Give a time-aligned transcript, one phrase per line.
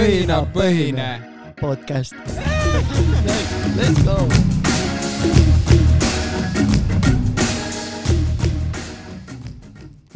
[0.00, 1.08] õhinapõhine
[1.60, 2.14] podcast.
[3.76, 4.16] Let's go.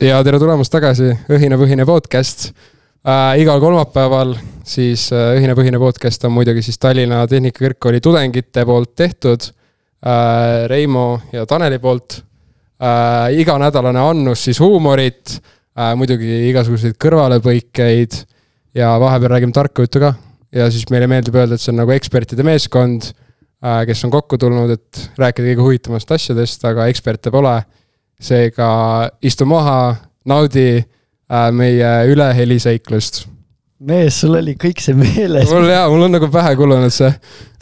[0.00, 2.48] ja tere tulemast tagasi, Õhinapõhine podcast
[3.04, 3.36] äh,.
[3.44, 4.34] igal kolmapäeval
[4.64, 10.64] siis äh, Õhinapõhine podcast on muidugi siis Tallinna Tehnikakõrgkooli tudengite poolt tehtud äh,.
[10.70, 12.22] Reimo ja Taneli poolt
[12.80, 13.36] äh,.
[13.36, 18.24] iganädalane annus siis huumorit äh,, muidugi igasuguseid kõrvalepõikeid
[18.74, 20.14] ja vahepeal räägime tarka juttu ka.
[20.54, 24.38] ja siis meile meeldib öelda, et see on nagu ekspertide meeskond äh,, kes on kokku
[24.38, 27.56] tulnud, et rääkida kõige huvitavamast asjadest, aga eksperte pole
[28.22, 28.68] seega
[29.24, 29.94] istu maha,
[30.28, 33.24] naudi äh, meie üleheliseiklust.
[33.84, 35.50] mees, sul oli kõik see meeles.
[35.50, 37.10] mul jaa, mul on nagu pähe kulunud see.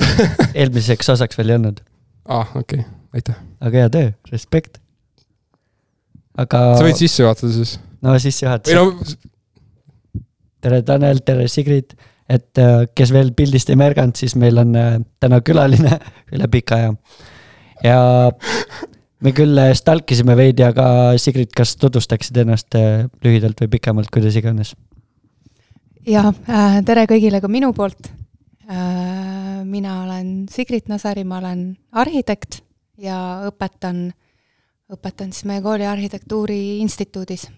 [0.61, 1.83] eelmiseks osaks veel ei olnud,
[2.29, 3.41] aa ah,, okei okay., aitäh.
[3.61, 4.81] aga hea töö, respekt.
[6.37, 7.77] aga sa võid sisse juhatada siis.
[8.03, 9.31] no või sissejuhatus no,
[10.63, 11.97] tere Tanel, tere Sigrid,
[12.31, 15.99] et äh, kes veel pildist ei märganud, siis meil on äh, täna külaline
[16.35, 16.95] üle pika aja.
[17.83, 17.99] ja
[19.23, 22.79] me küll äh, stalkisime veidi, aga Sigrid, kas tutvustaksid ennast
[23.25, 24.75] lühidalt või pikemalt, kuidas iganes?
[26.07, 28.11] ja äh, tere kõigile ka minu poolt
[29.69, 32.63] mina olen Sigrit Nasari, ma olen arhitekt
[33.01, 33.17] ja
[33.49, 34.07] õpetan,
[34.93, 37.49] õpetan siis meie kooli arhitektuuri instituudis.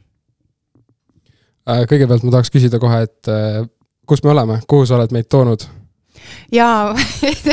[1.69, 3.63] Äh, kõigepealt ma tahaks küsida kohe, et äh,
[4.07, 5.67] kus me oleme, kuhu sa oled meid toonud?
[6.53, 6.95] ja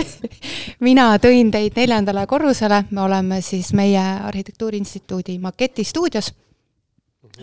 [0.87, 6.33] mina tõin teid neljandale korrusele, me oleme siis meie Arhitektuuri Instituudi maketistuudios.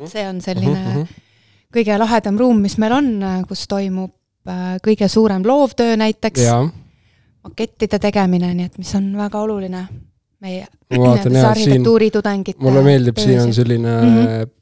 [0.07, 1.07] see on selline Mhm,
[1.75, 3.09] kõige lahedam ruum, mis meil on,
[3.49, 4.13] kus toimub
[4.49, 6.69] äh, kõige suurem loovtöö näiteks, jaa,
[7.45, 9.87] makettide tegemine, nii et mis on väga oluline
[10.41, 14.27] meie jaa, arhitektuuritudengite mulle meeldib, siin on selline mm, Mhm.
[14.27, 14.58] -hmm.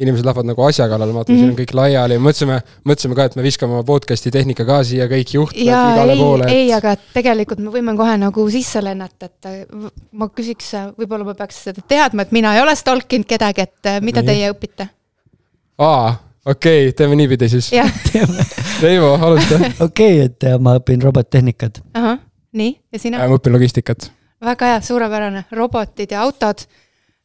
[0.00, 1.50] Inimesed lähevad nagu asja kallale, ma vaatan mm, -hmm.
[1.50, 5.08] siin on kõik laiali, mõtlesime, mõtlesime ka, et me viskame oma podcast'i tehnika ka siia
[5.10, 8.82] kõik juhtmed ja igale ei, poole, ei, et aga tegelikult me võime kohe nagu sisse
[8.84, 13.28] lennata, et äh, ma küsiks, võib-olla ma peaks seda teadma, et mina ei ole stalkinud
[13.28, 14.32] kedagi, et äh, mida Nii.
[14.32, 14.88] teie õpite?
[15.78, 16.14] aa,
[16.46, 17.70] okei okay,, teeme niipidi siis.
[18.84, 19.60] Reivo, alusta.
[19.88, 21.82] okei, et äh, ma õpin robottehnikat.
[21.94, 22.20] ahah,
[22.56, 23.20] nii, ja sina?
[23.20, 24.10] ma õpin logistikat.
[24.44, 26.64] väga hea, suurepärane, robotid ja autod.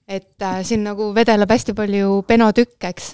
[0.08, 3.14] Et äh, siin nagu vedeleb hästi palju penotükke, eks,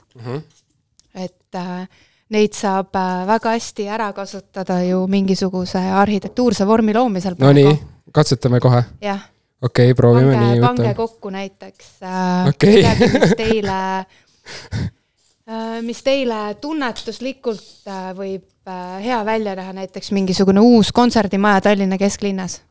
[1.15, 1.85] et äh,
[2.31, 7.35] neid saab äh, väga hästi ära kasutada ju mingisuguse arhitektuurse vormi loomisel.
[7.39, 7.73] Nonii,
[8.15, 8.83] katsetame kohe.
[9.03, 9.21] jah,
[9.61, 10.95] okei okay,, proovime pange, nii, pange võtame.
[10.99, 12.75] kokku näiteks äh, Okei.
[12.79, 13.79] midagi, mis teile
[15.51, 21.99] äh,, mis teile tunnetuslikult äh, võib äh, hea välja näha, näiteks mingisugune uus kontserdimaja Tallinna
[22.01, 22.61] kesklinnas.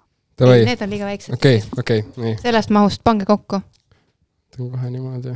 [0.41, 1.34] Davai, Need on liiga väiksed.
[1.37, 3.60] okei, okei, nii, sellest mahust pange kokku.
[4.56, 5.34] Teen kohe niimoodi.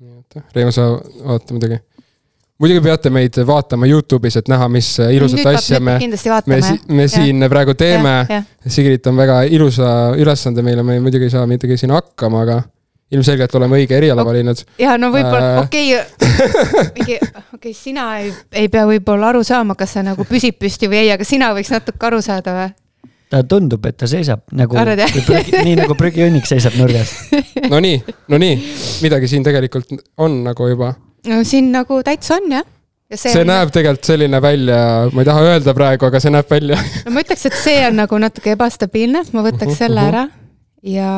[0.00, 0.82] nii, oota, Reivo, sa
[1.26, 1.78] vaata muidugi.
[2.60, 5.98] muidugi peate meid vaatama Youtube'is, et näha, mis ilusat asja me,
[6.46, 8.14] me me siin praegu teeme.
[8.28, 12.62] jah, Sigrit on väga ilusa ülesande meile, me muidugi ei saa midagi siin hakkama, aga
[13.10, 14.60] ilmselgelt oleme õige eriala valinud.
[14.78, 15.62] ja no võib-olla Äh.
[15.64, 15.96] okei,
[16.94, 17.18] mingi,
[17.54, 21.10] okei, sina ei, ei pea võib-olla aru saama, kas see nagu püsib püsti või ei,
[21.16, 22.68] aga sina võiks natuke aru saada või?
[23.30, 27.12] Ta tundub, et ta seisab nagu, nii nagu prügihunnik seisab nurgas.
[27.72, 28.00] Nonii,
[28.32, 28.58] nonii,
[29.04, 30.94] midagi siin tegelikult on nagu juba.
[31.28, 32.66] no siin nagu täitsa on jah.
[33.10, 34.82] ja see, see on, näeb tegelikult selline välja,
[35.12, 36.78] ma ei taha öelda praegu, aga see näeb välja.
[37.06, 40.10] no ma ütleks, et see on nagu natuke ebastabiilne, ma võtaks Mhm, selle mhm.
[40.10, 40.26] ära
[40.82, 41.10] ja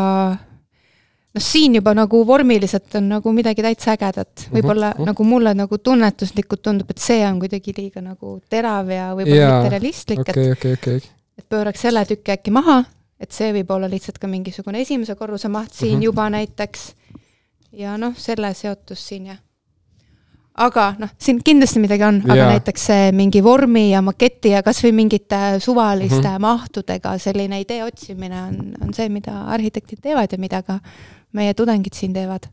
[1.32, 5.08] noh, siin juba nagu vormiliselt on nagu midagi täitsa ägedat, võib-olla mhm.
[5.12, 9.58] nagu mulle nagu tunnetuslikult tundub, et see on kuidagi liiga nagu terav ja võib-olla Jaa,
[9.62, 11.12] mitte realistlik, et okei, okei, okei.
[11.38, 12.82] Et pööraks selle tüki äkki maha,
[13.22, 16.04] et see võib olla lihtsalt ka mingisugune esimese korruse maht siin mm -hmm.
[16.04, 16.94] juba näiteks.
[17.72, 19.38] ja noh, selle seotus siin jah.
[20.54, 24.92] aga noh, siin kindlasti midagi on, aga näiteks see mingi vormi ja maketi ja kasvõi
[24.92, 26.34] mingite suvaliste mm.
[26.34, 26.38] -hmm.
[26.38, 30.80] mahtudega selline idee otsimine on, on see, mida arhitektid teevad ja mida ka
[31.32, 32.46] meie tudengid siin teevad.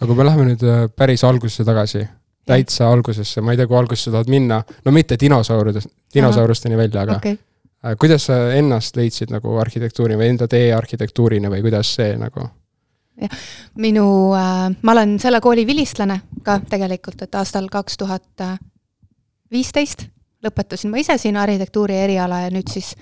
[0.00, 2.06] aga kui me läheme nüüd äh, päris algusesse tagasi,
[2.46, 7.16] täitsa algusesse, ma ei tea, kui algusesse tahad minna, no mitte dinosaurudest, dinosaurusteni välja, aga
[7.16, 7.36] okay.
[8.00, 12.48] Kuidas sa ennast leidsid nagu arhitektuuri või enda tee arhitektuurina või kuidas see nagu?
[13.80, 14.06] minu
[14.36, 18.44] äh,, ma olen selle kooli vilistlane ka tegelikult, et aastal kaks tuhat
[19.52, 20.04] viisteist
[20.46, 22.92] lõpetasin ma ise siin arhitektuuri eriala ja nüüd siis,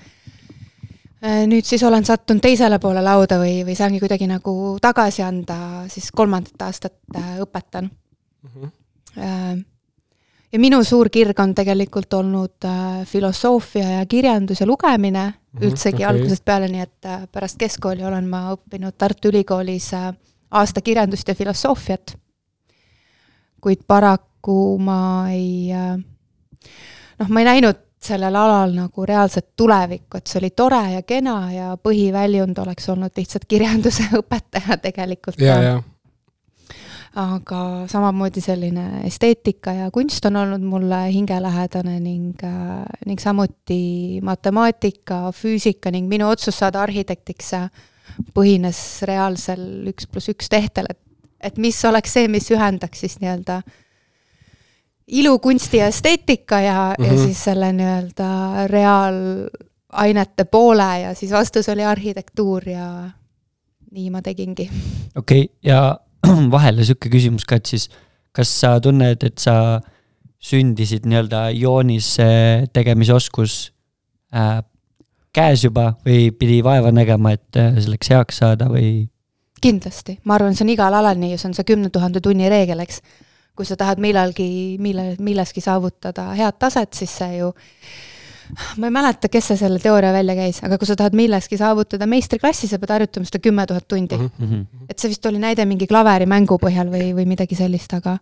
[1.49, 5.57] nüüd siis olen sattunud teisele poole lauda või, või saangi kuidagi nagu tagasi anda,
[5.91, 7.89] siis kolmandat aastat äh, õpetan.
[10.55, 16.03] Ja minu suur kirg on tegelikult olnud äh, filosoofia ja kirjandus ja lugemine Mhm, üldsegi
[16.03, 16.05] okei.
[16.05, 20.09] algusest peale, nii et äh, pärast keskkooli olen ma õppinud Tartu Ülikoolis äh,
[20.51, 22.17] aasta kirjandust ja filosoofiat.
[23.61, 30.37] kuid paraku ma ei noh, ma ei näinud sellel alal nagu reaalset tulevikku, et see
[30.43, 35.39] oli tore ja kena ja põhiväljund oleks olnud lihtsalt kirjanduse õpetaja tegelikult.
[35.41, 35.81] ja, ja
[37.15, 45.31] aga samamoodi selline esteetika ja kunst on olnud mulle hingelähedane ning, äh, ning samuti matemaatika,
[45.31, 47.53] füüsika ning minu otsus saada arhitektiks
[48.35, 50.99] põhines reaalsel üks pluss üks tehtel, et,
[51.39, 53.61] et mis oleks see, mis ühendaks siis nii-öelda
[55.07, 57.07] ilu, kunsti ja esteetika ja mm, -hmm.
[57.07, 57.25] ja mhm.
[57.25, 63.09] siis selle nii-öelda reaalainete poole ja siis vastus oli arhitektuur ja
[63.91, 64.69] nii ma tegingi.
[65.15, 65.99] okei okay,, ja
[66.55, 67.89] vahele sihuke küsimus ka, et siis
[68.35, 69.81] kas sa tunned, et sa
[70.45, 72.29] sündisid nii-öelda joonise
[72.75, 73.57] tegemise oskus
[74.35, 74.59] äh,
[75.35, 79.07] käes juba või pidi vaeva nägema, et äh, selleks heaks saada või?
[79.65, 82.83] kindlasti, ma arvan, see on igal alal nii, see on see kümne tuhande tunni reegel,
[82.83, 82.99] eks.
[83.55, 84.45] kui sa tahad millalgi,
[84.83, 87.49] mille, milleski saavutada head taset, siis see ju
[88.77, 92.07] ma ei mäleta, kes see selle teooria välja käis, aga kui sa tahad milleski saavutada
[92.09, 94.31] meistriklassi, sa pead harjutama seda kümme tuhat tundi mm.
[94.39, 94.65] -hmm.
[94.89, 98.17] et see vist oli näide mingi klaverimängu põhjal või, või midagi sellist, aga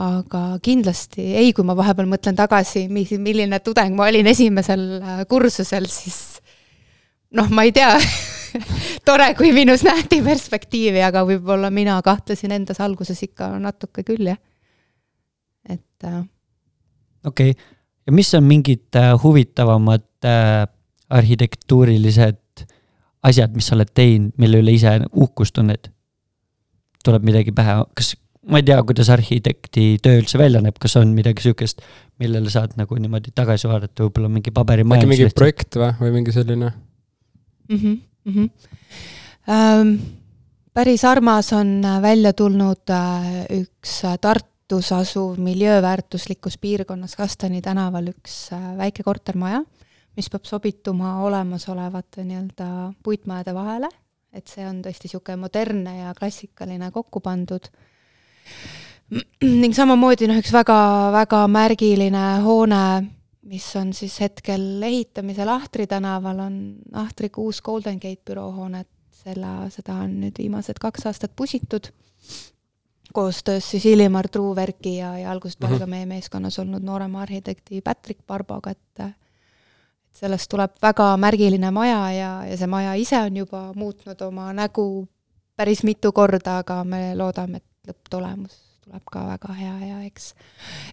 [0.00, 5.88] aga kindlasti ei, kui ma vahepeal mõtlen tagasi, milline tudeng ma olin esimesel äh, kursusel,
[5.90, 6.40] siis
[7.34, 7.98] noh, ma ei tea
[9.08, 14.38] tore, kui minus nähti perspektiivi, aga võib-olla mina kahtlesin endas alguses ikka natuke küll, jah.
[15.68, 16.22] et äh....
[17.24, 17.79] okei okay
[18.10, 20.66] ja mis on mingid äh, huvitavamad äh,
[21.10, 22.66] arhitektuurilised
[23.22, 25.92] asjad, mis sa oled teinud, mille üle ise uhkust tunned?
[27.00, 28.10] tuleb midagi pähe, kas,
[28.52, 31.80] ma ei tea, kuidas arhitekti töö üldse välja näeb, kas on midagi sihukest,
[32.20, 35.06] millele saad nagu niimoodi tagasi vaadata, võib-olla mingi paberimajandus.
[35.06, 35.38] äkki mingi lihtsalt.
[35.38, 37.78] projekt või, või mingi selline mm?
[37.78, 37.96] -hmm,
[38.26, 38.50] mm -hmm.
[39.50, 39.94] Ähm,
[40.76, 48.52] päris armas on välja tulnud äh, üks Tartu Tartus asuv miljööväärtuslikus piirkonnas Kastani tänaval üks
[48.54, 49.64] äh, väike kortermaja,
[50.14, 52.68] mis peab sobituma olemasolevate nii-öelda
[53.02, 53.88] puitmajade vahele,
[54.30, 57.66] et see on tõesti niisugune modernne ja klassikaline kokku pandud.
[59.42, 63.10] ning samamoodi noh, üks väga-väga märgiline hoone,
[63.50, 66.62] mis on siis hetkel ehitamisel Ahtri tänaval, on
[66.92, 71.90] Ahtri uus Golden Gate büroohoone, et selle, seda on nüüd viimased kaks aastat pusitud
[73.12, 75.80] koostöös siis Illimar Truuverki ja, ja algusest peale mm -hmm.
[75.80, 78.78] ka meie meeskonnas olnud noorema arhitekti Patrick Barboga, et
[80.10, 84.52] et sellest tuleb väga märgiline maja ja, ja see maja ise on juba muutnud oma
[84.52, 85.08] nägu
[85.56, 90.32] päris mitu korda, aga me loodame, et lõpptulemus tuleb ka väga hea ja eks,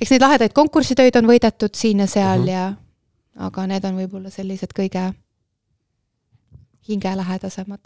[0.01, 2.51] eks neid lahedaid konkursitöid on võidetud siin ja seal mm -hmm.
[2.51, 5.13] ja aga need on võib-olla sellised kõige
[6.87, 7.79] hingelähedasemad.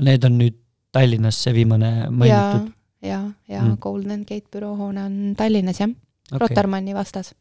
[0.00, 0.56] Need on nüüd
[0.92, 2.72] Tallinnas see viimane mainitud?
[3.02, 3.76] Ja, ja mm.
[3.80, 7.34] Golden Gate büroohoone on Tallinnas jah okay., Rotermanni vastas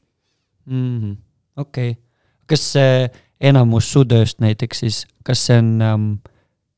[0.65, 1.15] mm -hmm..
[1.57, 2.04] okei okay.,
[2.45, 3.09] kas see
[3.42, 6.12] enamus su tööst näiteks siis, kas see on ähm,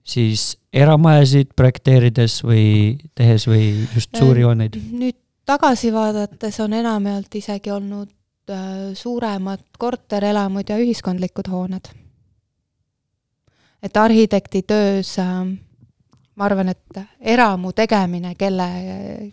[0.03, 4.77] siis eramajasid projekteerides või tehes või just suuri hooneid?
[4.91, 8.09] nüüd tagasi vaadates on enamjaolt isegi olnud
[8.49, 11.89] äh, suuremad korterelamud ja ühiskondlikud hooned.
[13.83, 15.47] et arhitekti töös äh,
[16.39, 17.00] ma arvan, et
[17.36, 18.68] eramu tegemine kelle,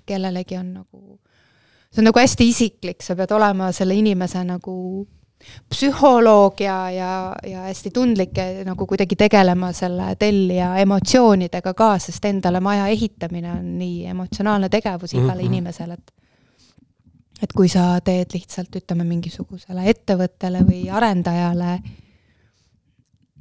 [0.06, 1.02] kellelegi on nagu,
[1.90, 4.74] see on nagu hästi isiklik, sa pead olema selle inimese nagu
[5.70, 7.10] psühholoog ja, ja,
[7.46, 13.52] ja hästi tundlik ja nagu kuidagi tegelema selle tellija emotsioonidega ka, sest endale maja ehitamine
[13.52, 15.46] on nii emotsionaalne tegevus igale mm -hmm.
[15.46, 16.12] inimesele, et
[17.42, 21.80] et kui sa teed lihtsalt, ütleme, mingisugusele ettevõttele või arendajale äh,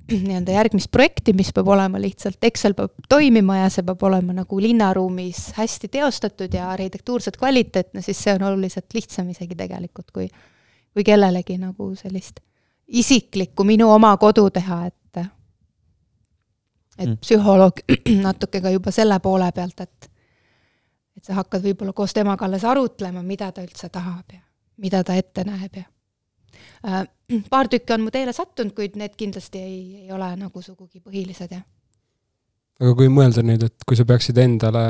[0.28, 4.60] nii-öelda järgmist projekti, mis peab olema lihtsalt, Excel peab toimima ja see peab olema nagu
[4.62, 10.28] linnaruumis hästi teostatud ja arhitektuurselt kvaliteetne, siis see on oluliselt lihtsam isegi tegelikult, kui,
[10.94, 12.44] kui kellelegi nagu sellist
[12.88, 14.94] isiklikku minu oma kodu teha, et
[16.96, 17.18] et mm.
[17.20, 17.82] psühholoog
[18.28, 20.12] natuke ka juba selle poole pealt, et
[21.16, 24.42] et sa hakkad võib-olla koos temaga alles arutlema, mida ta üldse tahab ja
[24.78, 25.86] mida ta ette näeb ja
[26.86, 27.06] Äh,
[27.54, 31.52] paar tükki on mu teele sattunud, kuid need kindlasti ei, ei ole nagu sugugi põhilised,
[31.52, 31.66] jah.
[32.82, 34.86] aga kui mõelda nüüd, et kui sa peaksid endale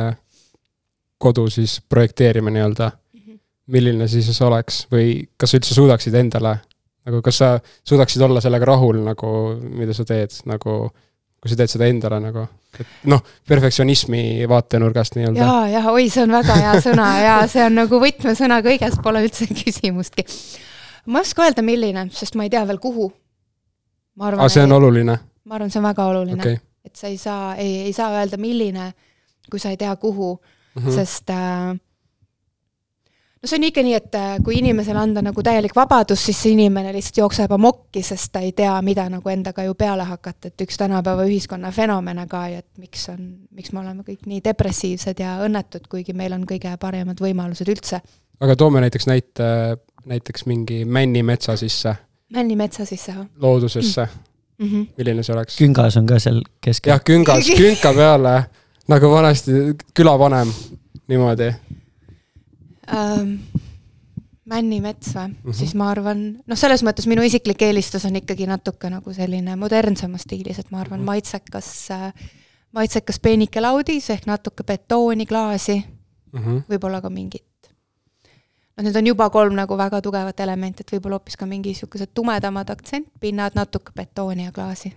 [1.21, 3.39] kodu siis projekteerima nii-öelda mm, -hmm.
[3.71, 6.57] milline siis oleks või kas sa üldse suudaksid endale,
[7.05, 10.89] nagu kas sa suudaksid olla sellega rahul nagu, mida sa teed, nagu
[11.41, 12.47] kui sa teed seda endale nagu,
[12.79, 15.39] et noh, perfektsionismi vaatenurgast nii-öelda.
[15.45, 19.21] ja, jah, oi, see on väga hea sõna ja see on nagu võtmesõna kõiges, pole
[19.27, 20.25] üldse küsimustki
[21.05, 23.09] ma ei oska öelda, milline, sest ma ei tea veel, kuhu.
[24.19, 25.17] aga see on ei, oluline?
[25.45, 28.37] ma arvan, see on väga oluline okay., et sa ei saa, ei, ei saa öelda,
[28.41, 28.91] milline,
[29.49, 30.95] kui sa ei tea, kuhu mm, -hmm.
[30.95, 31.75] sest äh,
[33.45, 36.55] no see on ikka nii, et äh, kui inimesele anda nagu täielik vabadus, siis see
[36.55, 40.65] inimene lihtsalt jookseb amokki, sest ta ei tea, mida nagu endaga ju peale hakata, et
[40.65, 43.21] üks tänapäeva ühiskonna fenomene ka ju, et miks on,
[43.53, 48.01] miks me oleme kõik nii depressiivsed ja õnnetud, kuigi meil on kõige paremad võimalused üldse.
[48.41, 49.51] aga toome näiteks näite,
[50.05, 51.95] näiteks mingi männimetsa sisse,
[52.33, 54.07] männimetsa sisse või loodusesse
[54.57, 54.87] mm -hmm.?
[54.97, 55.57] milline see oleks?
[55.57, 58.35] küngas on ka seal keskel jah, küngas, künka peale
[58.87, 59.51] nagu vanasti
[59.93, 60.51] külavanem,
[61.07, 61.51] niimoodi.
[62.93, 63.33] ähm,
[64.45, 65.35] männimets või mm.
[65.43, 65.53] -hmm.
[65.53, 70.21] siis ma arvan, noh, selles mõttes minu isiklik eelistus on ikkagi natuke nagu selline modernsemas
[70.21, 71.05] stiilis, et ma arvan Mhm.
[71.05, 71.87] maitsekas,
[72.71, 75.83] maitsekas peenike laudis ehk natuke betooni, klaasi,
[76.33, 76.57] Mhm.
[76.69, 77.43] võib-olla ka mingit
[78.75, 82.11] noh, need on juba kolm nagu väga tugevat elementi, et võib-olla hoopis ka mingi niisugused
[82.13, 84.93] tumedamad aktsentpinnad, natuke betooni ja klaasi.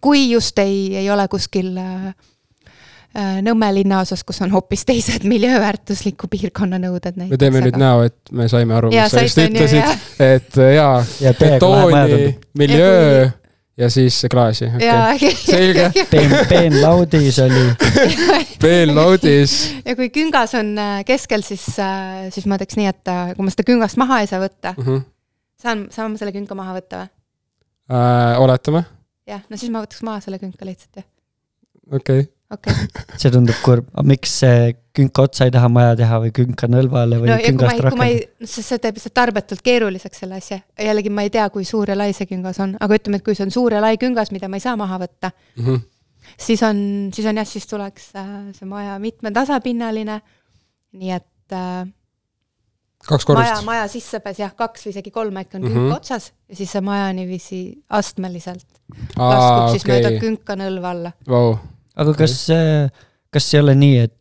[0.00, 2.06] kui just ei, ei ole kuskil äh,
[3.16, 7.30] äh, Nõmme linnaosas, kus on hoopis teised miljööväärtusliku piirkonna nõuded näiteks.
[7.30, 11.34] me teeme nüüd näo, et me saime aru, mis sa just ütlesid et jaa, ja
[11.38, 13.28] betooni miljöö ja
[13.92, 15.84] siis klaasi, okei selge.
[16.12, 17.60] peen, peenlaudis oli,
[18.64, 19.54] peenlaudis,
[19.86, 21.64] ja kui küngas on äh, keskel, siis,
[22.34, 25.04] siis ma teeks nii, et äh, kui ma seda küngast maha ei saa võtta, Mhm.
[25.62, 27.12] saan, saan ma selle künka maha võtta või?
[27.94, 28.82] Äh, oletame,
[29.30, 31.06] jah, no siis ma võtaks maha selle künka lihtsalt, jah.
[31.92, 32.32] okei okay..
[32.54, 32.74] Okei,
[33.20, 37.18] see tundub kurb, aga miks see künka otsa ei taha maja teha või künka nõlvale
[37.22, 38.06] või no ja kui ma küngast rakendada?
[38.08, 40.58] ei, see, see teeb lihtsalt tarbetult keeruliseks selle asja.
[40.88, 43.36] jällegi ma ei tea, kui suur ja lai see küngas on, aga ütleme, et kui
[43.38, 45.76] see on suur ja lai küngas, mida ma ei saa maha võtta, Mhm.
[46.48, 46.80] siis on,
[47.14, 50.20] siis on jah, siis tuleks äh, see maja mitmetasapinnaline.
[50.98, 51.86] nii et äh,
[53.08, 55.74] kaks maja, korrust, maja sissepääs jah, kaks või isegi kolm äkki on Mhm.
[55.76, 58.66] künk otsas ja siis see maja niiviisi astmeliselt
[59.16, 61.12] laskub siis mööda künka nõlva alla.
[61.28, 61.58] vau,
[61.98, 62.38] aga kas,
[63.34, 64.14] kas ei ole nii, et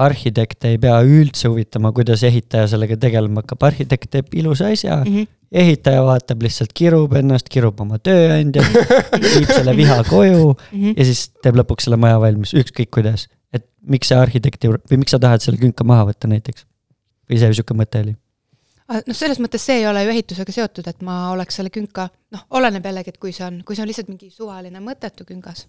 [0.00, 5.12] arhitekte ei pea üldse huvitama, kuidas ehitaja sellega tegelema hakkab, arhitekt teeb ilusa asja mm,
[5.12, 5.28] -hmm.
[5.64, 8.72] ehitaja vaatab lihtsalt, kirub ennast, kirub oma tööandjat,
[9.34, 10.94] viib selle viha koju Mhm.
[10.96, 13.28] ja siis teeb lõpuks selle maja valmis, ükskõik kuidas.
[13.52, 16.64] et miks see arhitekti või miks sa tahad selle künka maha võtta näiteks?
[17.28, 18.16] või see sihuke mõte oli?
[18.92, 22.46] noh, selles mõttes see ei ole ju ehitusega seotud, et ma oleks selle künka, noh,
[22.50, 25.66] oleneb jällegi, et kui see on, kui see on lihtsalt mingi suvaline mõttetu küngas,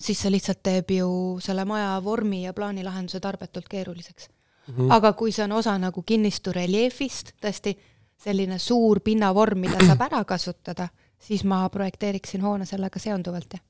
[0.00, 1.10] siis see lihtsalt teeb ju
[1.42, 4.28] selle maja vormi ja plaanilahenduse tarbetult keeruliseks
[4.72, 4.90] mm..
[4.90, 7.76] aga kui see on osa nagu kinnistu reljeefist, tõesti
[8.20, 10.88] selline suur pinnavorm, mida saab ära kasutada,
[11.20, 13.62] siis ma projekteeriksin hoone sellega seonduvalt, jah.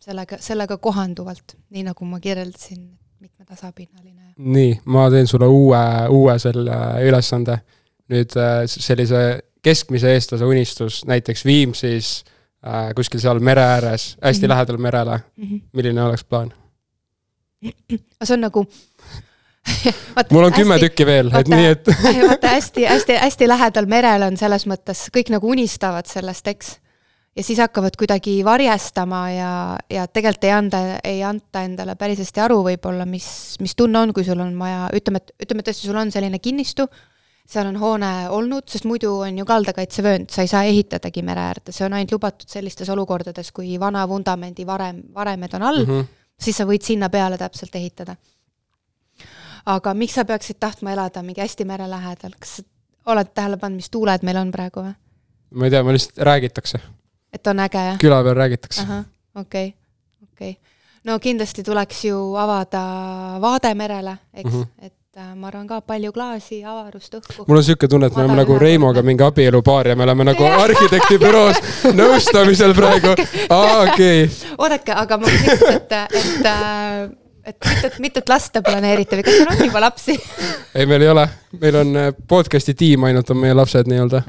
[0.00, 2.86] sellega, sellega kohanduvalt, nii nagu ma kirjeldasin,
[3.20, 5.82] mitmetasapinnaline nii, ma teen sulle uue,
[6.12, 6.76] uue selle
[7.08, 7.60] ülesande.
[8.06, 9.20] nüüd äh, sellise
[9.64, 12.35] keskmise eestlase unistus, näiteks Viimsis äh,
[12.96, 14.44] kuskil seal mere ääres, hästi mm.
[14.44, 14.54] -hmm.
[14.54, 15.44] lähedal merele, mm.
[15.44, 15.60] -hmm.
[15.72, 16.52] milline oleks plaan?
[18.24, 18.66] see on nagu
[20.32, 21.86] mul on kümme tükki veel, et vaata- nii, et
[22.30, 26.76] vaata hästi-hästi-hästi lähedal merele on selles mõttes, kõik nagu unistavad sellest, eks.
[27.36, 29.52] ja siis hakkavad kuidagi varjestama ja,
[29.90, 33.28] ja tegelikult ei anda, ei anta endale päris hästi aru võib-olla, mis,
[33.60, 36.88] mis tunne on, kui sul on vaja, ütleme, et ütleme tõesti, sul on selline kinnistu,
[37.46, 41.74] seal on hoone olnud, sest muidu on ju kaldakaitsevöönd, sa ei saa ehitadagi mere äärde,
[41.74, 45.92] see on ainult lubatud sellistes olukordades, kui vana vundamendi varem, varemed on all mm.
[45.92, 46.08] -hmm.
[46.40, 48.16] siis sa võid sinna peale täpselt ehitada.
[49.66, 52.62] aga miks sa peaksid tahtma elada mingi hästi mere lähedal, kas
[53.06, 54.94] oled tähele pannud, mis tuuled meil on praegu või?
[55.50, 56.80] ma ei tea, ma lihtsalt räägitakse,
[57.32, 57.98] et on äge jah?
[57.98, 58.86] küla peal räägitakse.
[59.34, 59.74] okei,
[60.22, 60.58] okei.
[61.04, 62.82] no kindlasti tuleks ju avada
[63.40, 64.62] vaade merele, eks mm.
[64.62, 64.86] -hmm.
[64.86, 67.44] et äh, ma arvan ka palju klaasi, avarust õhku.
[67.48, 68.58] mul on siuke tunne, et me oleme nagu.
[68.60, 71.60] Reimoga mingi abielupaar ja me oleme nagu arhitektibüroos
[72.00, 73.14] nõustamisel praegu.
[73.48, 77.16] aa, okei okay., oodake, aga ma küsiks, et, et,
[77.52, 80.18] et mitut, mitut last te planeerite või kas teil on juba lapsi?
[80.74, 81.26] ei, meil ei ole,
[81.64, 84.22] meil on äh, podcast'i tiim ainult on meie lapsed nii-öelda.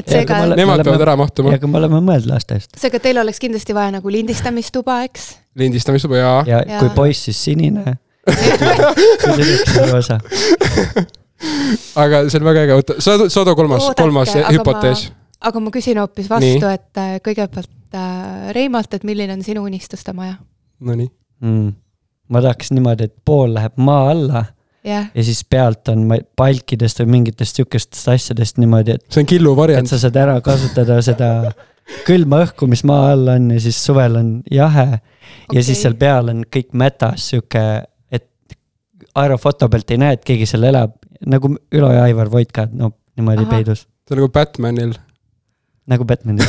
[0.00, 1.62] et seega Nemad peavad ära mahtuma ja.
[1.62, 5.32] aga me oleme mõelnud lastest seega teil oleks kindlasti vaja nagu lindistamistuba, eks?
[5.54, 6.38] lindistamistuba jaa.
[6.46, 6.62] ja, Jaa.
[6.74, 6.78] ja.
[6.84, 8.00] kui poiss, siis sinine.
[9.92, 10.20] rosa.
[11.96, 15.06] aga see on väga äge, oota, Sado, Sado kolmas, kolmas aga hüpotees.
[15.40, 20.14] aga ma küsin hoopis vastu, et äh, kõigepealt äh, Reimolt, et milline on sinu unistuste
[20.16, 20.36] maja?
[20.80, 21.10] Nonii.
[21.40, 21.68] mm..
[22.28, 24.44] ma tahaks niimoodi, et pool läheb maa alla
[24.84, 29.54] jah, ja siis pealt on palkidest või mingitest sihukestest asjadest niimoodi, et, see on killu
[29.56, 29.90] et variant.
[29.90, 31.30] sa saad ära kasutada seda
[32.06, 35.56] külma õhku, mis maa all on ja siis suvel on jahe okay..
[35.56, 37.88] ja siis seal peal on kõik mätas sihuke, et
[39.22, 40.96] aerofoto pealt ei näe, et keegi seal elab.
[41.26, 43.50] nagu Ülo ja Aivar Voitka, no niimoodi Ahah.
[43.50, 44.94] peidus, see on nagu Batmanil.
[45.90, 46.46] nagu Batmanil.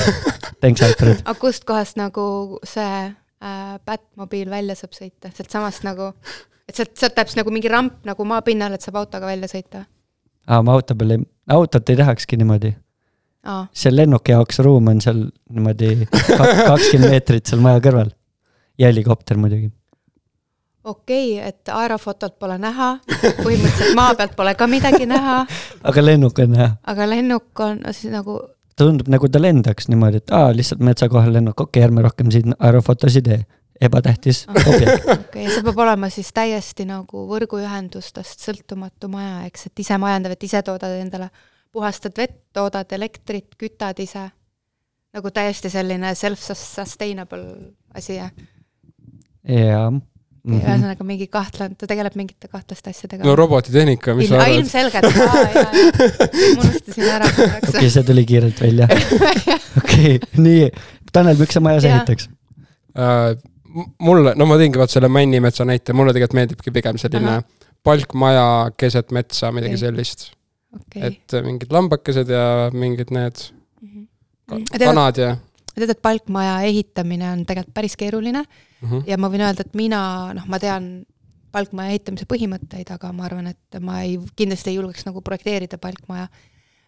[0.62, 1.22] Thanks, Alfred.
[1.26, 6.12] aga kustkohast nagu see äh, Batmobiil välja saab sõita, sealtsamast nagu,
[6.70, 9.84] et sealt, sealt läheb siis nagu mingi ramp nagu maapinnale, et saab autoga välja sõita?
[10.48, 11.26] aa, ma auto peal ei,
[11.58, 12.72] autot ei tahakski niimoodi.
[13.50, 18.14] aa, see lennuki jaoks ruum on seal niimoodi kak- kakskümmend meetrit seal maja kõrval.
[18.80, 19.72] ja helikopter muidugi.
[20.84, 22.96] Okei okay,, et aerofotot pole näha,
[23.44, 25.44] põhimõtteliselt maa pealt pole ka midagi näha,
[25.84, 26.72] aga lennuk on näha.
[26.94, 28.40] aga lennuk on siis nagu
[28.82, 32.32] tundub nagu ta lendaks niimoodi, et aa, lihtsalt metsa kohal lennuk, okei okay,, ärme rohkem
[32.34, 33.42] siin aerofotosid tee.
[33.82, 35.06] ebatähtis objekt.
[35.06, 40.36] okei okay,, see peab olema siis täiesti nagu võrguühendustest sõltumatu maja, eks, et ise majandad,
[40.36, 41.32] et ise toodad endale,
[41.74, 44.30] puhastad vett, toodad elektrit, kütad ise.
[45.12, 48.32] nagu täiesti selline self-sustainable asi, jah.
[49.44, 49.92] jaa.
[50.42, 54.56] Okay, ühesõnaga mingi kahtlane, ta tegeleb mingite kahtlaste asjadega no robotitehnika, mis sa arvad?
[54.58, 55.66] ilmselgelt, aa jaa,
[56.64, 58.88] unustasin ära korraks okei, see tuli kiirelt välja.
[59.84, 60.64] okei, nii,
[61.14, 62.00] Tanel, miks sa majas Jaa.
[62.00, 62.26] ehitaks?
[62.98, 63.28] Äh,
[64.02, 67.70] mulle, no ma tõingi vaat selle Männimetsa näite, mulle tegelikult meeldibki pigem selline Ahah.
[67.86, 68.48] palkmaja
[68.82, 69.84] keset metsa, midagi Okei.
[69.84, 70.32] sellist.
[70.80, 71.06] okei.
[71.12, 73.46] et mingid lambakesed ja mingid need
[74.50, 75.32] ka- tead, kanad ja
[75.76, 78.71] tead, et palkmaja ehitamine on tegelikult päris keeruline mm.
[78.82, 79.04] -hmm.
[79.08, 81.06] ja ma võin öelda, et mina, noh, ma tean
[81.52, 86.28] palkmaja ehitamise põhimõtteid, aga ma arvan, et ma ei, kindlasti ei julgeks nagu projekteerida palkmaja.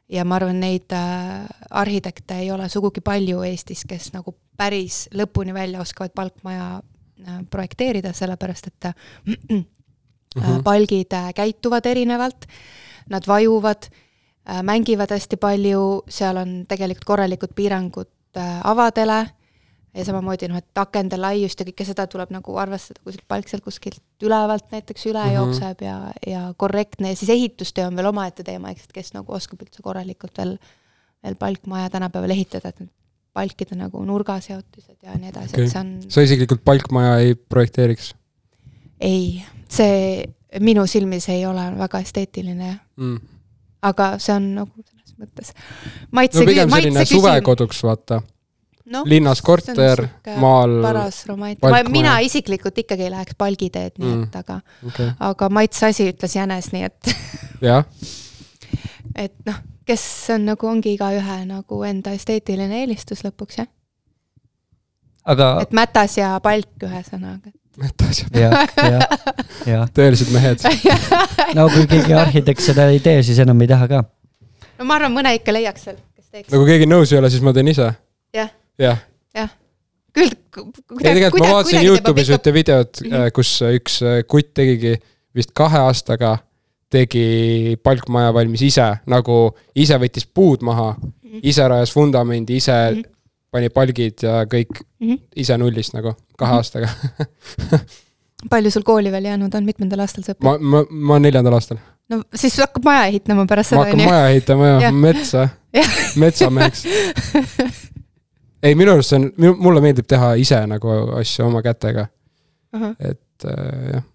[0.10, 5.54] ja ma arvan, neid äh, arhitekte ei ole sugugi palju Eestis, kes nagu päris lõpuni
[5.54, 6.82] välja oskavad palkmaja
[7.28, 8.94] äh, projekteerida, sellepärast et äh,
[10.36, 10.56] Mhm.
[10.56, 12.46] äh, palgid äh, käituvad erinevalt,
[13.10, 13.86] nad vajuvad
[14.50, 19.28] äh,, mängivad hästi palju, seal on tegelikult korralikud piirangud äh, avadele
[19.94, 23.50] ja samamoodi noh, et akende laiust ja kõike seda tuleb nagu arvestada, kui see palk
[23.50, 25.30] sealt kuskilt ülevalt näiteks üle mm.
[25.30, 25.36] -hmm.
[25.36, 25.98] jookseb ja,
[26.28, 29.86] ja korrektne ja siis ehitustöö on veel omaette teema, eks, et kes nagu oskab üldse
[29.86, 30.58] korralikult veel,
[31.24, 32.94] veel palkmaja tänapäeval ehitada, et need
[33.34, 38.14] palkide nagu nurgaseotised ja nii edasi okay., et see on sa isiklikult palkmaja ei projekteeriks
[39.02, 40.26] ei, see
[40.62, 43.17] minu silmis ei ole väga esteetiline mm.?
[43.89, 45.54] aga see on nagu selles mõttes
[46.12, 48.22] maitse no pigem selline maitse suvekoduks, vaata.
[48.93, 50.06] noh, linnas korter,
[50.41, 54.23] maal, paras romantika, mina isiklikult ikkagi ei läheks palgiteed, nii Mm.
[54.29, 57.15] et aga, okei, aga maitse asi ütles jänes, nii et,
[57.69, 57.86] jah,
[59.15, 59.58] et noh,
[59.89, 60.03] kes
[60.36, 63.67] on nagu, ongi igaühe nagu enda esteetiline eelistus lõpuks jah,
[65.25, 67.51] aga et mätas ja palk ühesõnaga.
[68.77, 69.06] jah,
[69.67, 69.86] jah.
[69.95, 70.62] tõelised mehed.
[71.58, 74.03] no kui keegi arhitekt seda ei tee, siis enam ei taha ka.
[74.77, 77.32] no ma arvan, mõne ikka leiaks seal, kes teeks no kui keegi nõus ei ole,
[77.34, 77.88] siis ma teen ise.
[78.36, 79.00] jah, jah,
[80.14, 80.30] küll.
[81.00, 83.30] ei tegelikult ma vaatasin Youtube'is ühte videot, Mhm.
[83.34, 84.96] kus üks äh, kutt tegigi
[85.36, 86.38] vist kahe aastaga
[86.94, 90.92] tegi palkmaja valmis ise, nagu ise võttis puud maha,
[91.42, 93.04] ise rajas vundamendi, ise Mhm.
[93.52, 94.82] pani palgid ja kõik
[95.36, 96.58] ise nullist nagu kahe Mhm.
[96.58, 96.90] aastaga.
[98.54, 100.44] palju sul kooli veel jäänud on, mitmendal aastal sa õpid?
[100.44, 101.78] ma, ma, ma olen neljandal aastal.
[102.10, 104.10] no siis hakkab maja ehitama pärast ma seda, hakkan onju.
[104.12, 104.94] maja ehitama ja Jah.
[104.94, 106.84] metsa Jah., metsameheks.
[108.63, 112.08] ei, minu arust see on, mulle meeldib teha ise nagu asju oma kätega,
[112.99, 114.10] et äh, jah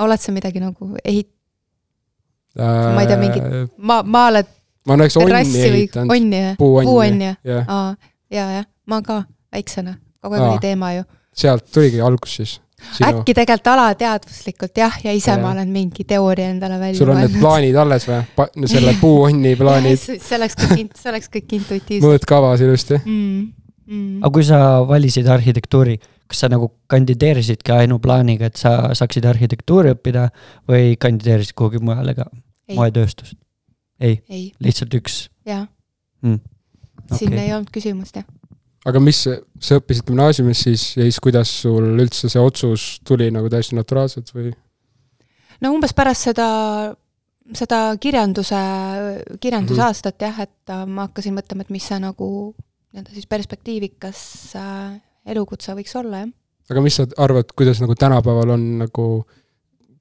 [0.00, 1.32] oled sa midagi nagu ehit-,
[2.58, 2.94] äh,.
[2.94, 4.48] Ma ei tea, mingit- ma, maalad
[4.86, 7.94] ma olen näiteks onni ehitanud, puuonni, jah, aa,
[8.32, 9.22] ja, jah, ma ka
[9.52, 11.04] väiksena, kogu aeg oli teema ju.
[11.36, 12.54] sealt tuligi algus siis.
[12.96, 15.40] sinu, äkki tegelikult alateadvuslikult jah, ja ise Jah.
[15.42, 18.66] ma olen mingi teooria endale välja sul on need plaanid alles või?
[18.72, 23.02] selle puuonni plaanid, see oleks kõik, see oleks kõik intuitiivselt mõõtkavas ilusti.
[23.04, 23.48] mm,.
[23.86, 24.20] Mm.
[24.22, 25.96] aga kui sa valisid arhitektuuri,
[26.30, 30.28] kas sa nagu kandideerisidki ainuplaaniga, et sa saaksid arhitektuuri õppida
[30.70, 32.28] või kandideerisid kuhugi mujale ka,
[32.68, 33.38] ei, moetööstust?
[34.00, 35.64] ei, ei, lihtsalt üks jaa
[36.22, 36.38] mm..
[37.16, 38.28] siin okei, ei olnud küsimust jah.
[38.88, 39.24] aga mis,
[39.60, 44.32] sa õppisid gümnaasiumis siis ja siis kuidas sul üldse see otsus tuli nagu täiesti naturaalselt
[44.36, 44.54] või?
[45.60, 46.48] no umbes pärast seda,
[47.56, 48.62] seda kirjanduse,
[49.40, 49.80] kirjanduse Mhm.
[49.80, 49.86] mm -hmm.
[49.86, 52.54] aastat jah, et äh, ma hakkasin mõtlema, et mis see nagu
[52.90, 54.22] nii-öelda siis perspektiivikas
[54.58, 54.96] äh,
[55.30, 56.32] elukutse võiks olla jah.
[56.70, 59.06] aga mis sa arvad, kuidas nagu tänapäeval on nagu,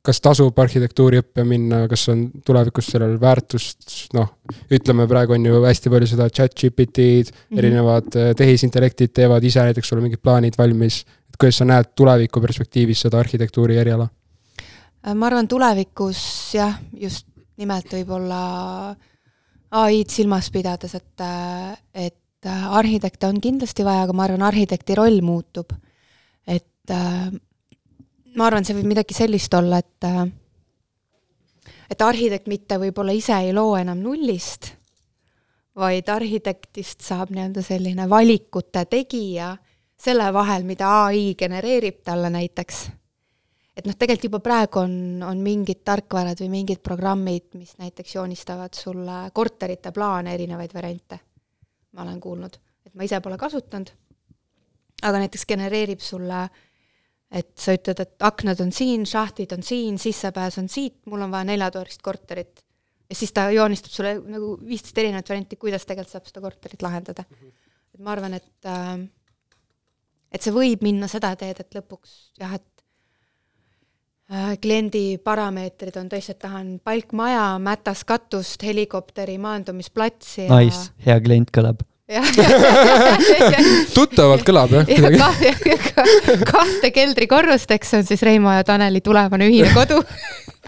[0.05, 4.31] kas tasub arhitektuuriõppe minna, kas on tulevikus sellel väärtust, noh,
[4.73, 7.33] ütleme praegu on ju hästi palju seda chat GPT-d mm.
[7.33, 7.61] -hmm.
[7.61, 11.03] erinevad eh, tehisintellektid teevad ise näiteks sulle mingid plaanid valmis.
[11.29, 14.07] et kuidas sa näed tuleviku perspektiivis seda arhitektuuri eriala?
[15.07, 18.95] Äh, ma arvan, tulevikus jah, just nimelt võib-olla
[19.71, 21.23] ai-d silmas pidades, et,
[21.93, 25.73] et äh, arhitekte on kindlasti vaja, aga ma arvan, arhitekti roll muutub.
[26.47, 27.29] et äh,
[28.35, 30.25] ma arvan, see võib midagi sellist olla, et äh,
[31.89, 34.73] et arhitekt mitte võib-olla ise ei loo enam nullist,
[35.79, 39.55] vaid arhitektist saab nii-öelda selline valikute tegija
[39.99, 42.87] selle vahel, mida ai genereerib talle näiteks
[43.79, 48.75] et noh, tegelikult juba praegu on, on mingid tarkvarad või mingid programmid, mis näiteks joonistavad
[48.75, 51.19] sulle korterite plaane, erinevaid variante.
[51.95, 53.91] Ma olen kuulnud, et ma ise pole kasutanud,
[55.01, 56.47] aga näiteks genereerib sulle,
[57.31, 61.31] et sa ütled, et aknad on siin, šahtid on siin, sissepääs on siit, mul on
[61.31, 62.65] vaja neljatoalist korterit.
[63.09, 67.25] ja siis ta joonistab sulle nagu viisteist erinevat varianti, kuidas tegelikult saab seda korterit lahendada.
[67.93, 69.07] et ma arvan, et äh,
[70.31, 72.65] et see võib minna seda teed, et lõpuks jah, et
[74.61, 81.49] kliendi parameetrid on tõesti, et tahan palkmaja, mätas katust, helikopteri maandumisplatsi ja Nice, hea klient
[81.55, 81.81] kõlab.
[83.97, 85.75] tuttavalt kõlab jah ja kuidagi.
[85.93, 86.05] ka,
[86.49, 89.99] kahte keldrikorrust, eks see on siis Reimo ja Taneli tulevane ühine kodu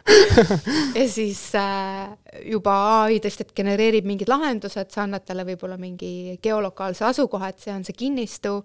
[0.99, 2.11] ja siis äh,
[2.45, 7.65] juba ai tõesti, et genereerib mingid lahendused, sa annad talle võib-olla mingi geolokaalse asukoha, et
[7.65, 8.59] see on see kinnistu,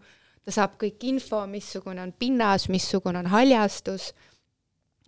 [0.44, 4.12] ta saab kõik info, missugune on pinnas, missugune on haljastus,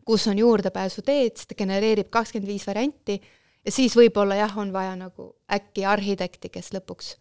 [0.08, 4.94] kus on juurdepääsuteed, siis ta genereerib kakskümmend viis varianti ja siis võib-olla jah, on vaja
[4.96, 7.16] nagu äkki arhitekti, kes lõpuks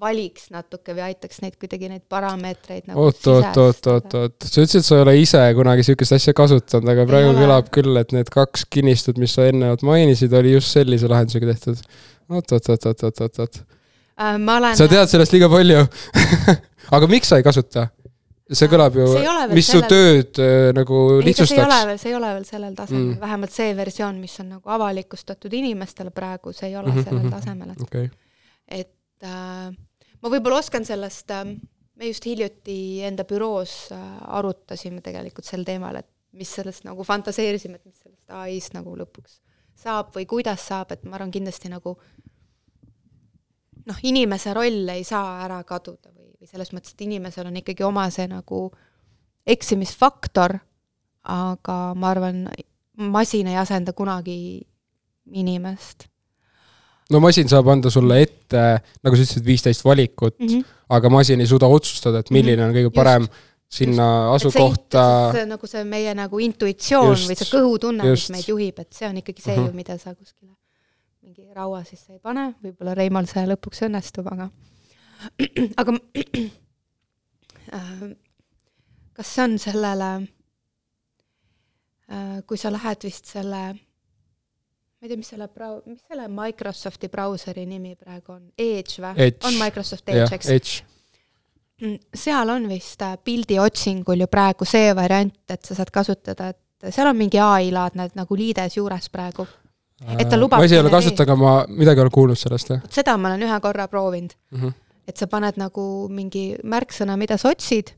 [0.00, 4.64] valiks natuke või aitaks neid kuidagi neid parameetreid nagu oot, oot, oot, oot, oot, sa
[4.64, 7.44] ütlesid, sa ei ole ise kunagi sihukest asja kasutanud, aga praegu ole.
[7.44, 11.82] kõlab küll, et need kaks kinnistut, mis sa eelnevalt mainisid, oli just sellise lahendusega tehtud.
[12.30, 13.60] oot, oot, oot, oot, oot, oot, oot,
[14.18, 14.34] äh,.
[14.42, 15.86] ma olen sa tead sellest liiga palju.
[16.98, 17.88] aga miks sa ei kasuta?
[18.52, 19.06] See kõlab ju
[19.54, 21.86] mis su sellel- tööd äh, nagu ei, see ei ole lihtsustaks.
[21.88, 23.20] veel, see ei ole veel sellel tasemel Mm.
[23.20, 27.04] vähemalt see versioon, mis on nagu avalikustatud inimestele praegu, see ei ole mm -hmm.
[27.04, 27.30] sellel mhm.
[27.30, 28.10] tasemel, et okei,
[28.68, 29.70] et äh,
[30.20, 31.56] ma võib-olla oskan sellest äh,,
[31.96, 33.98] me just hiljuti enda büroos äh,
[34.38, 39.40] arutasime tegelikult sel teemal, et mis sellest nagu fantaseerisime, et mis sellest ai-st nagu lõpuks
[39.74, 41.96] saab või kuidas saab, et ma arvan kindlasti nagu
[43.88, 46.13] noh, inimese roll ei saa ära kaduda
[46.44, 48.68] või, selles mõttes, et inimesel on ikkagi oma see nagu
[49.46, 50.58] eksimisfaktor,
[51.24, 52.44] aga ma arvan,
[52.96, 54.36] masin ei asenda kunagi
[55.32, 56.04] inimest
[57.12, 58.62] no masin saab anda sulle ette,
[59.04, 60.52] nagu sa ütlesid, viisteist valikut mm, mm.
[60.52, 60.60] -hmm.
[60.60, 60.86] -hmm.
[60.96, 63.28] aga masin ei suuda otsustada, et milline on kõige parem
[63.68, 65.32] sinna asukohta.
[65.32, 68.30] see nagu see meie nagu intuitsioon Just, või see kõhutunne, mis just.
[68.30, 69.66] meid juhib, et see on ikkagi see Mhm.
[69.66, 70.52] ju, mida sa kuskile
[71.22, 74.50] mingi raua sisse ei pane, võib-olla Reimol see lõpuks õnnestub, aga
[75.80, 75.96] aga
[77.78, 78.04] äh,
[79.14, 80.12] kas see on sellele,
[82.46, 87.64] kui sa lähed vist selle, ma ei tea, mis selle brau-, mis selle Microsofti brauseri
[87.66, 89.30] nimi praegu on, Edge või?
[89.48, 90.82] On Microsoft Edge, eks?
[91.82, 96.94] Mm, seal on vist äh, pildiotsingul ju praegu see variant, et sa saad kasutada, et
[96.94, 99.46] seal on mingi ai-laadne nagu liides juures praegu.
[100.18, 102.70] Et ta lubab ma ise ei ole kasutanud, aga ma midagi ei ole kuulnud sellest
[102.72, 104.72] jah seda ma olen ühe korra proovinud, mm -hmm.
[105.08, 107.94] Et sa paned nagu mingi märksõna, mida sa otsid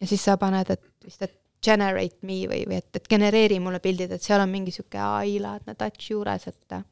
[0.00, 3.80] ja siis sa paned, et vist, et generate me või, või et, et genereeri mulle
[3.82, 6.82] pildid, et seal on mingi sihuke ai-laadne touch juures, et aga,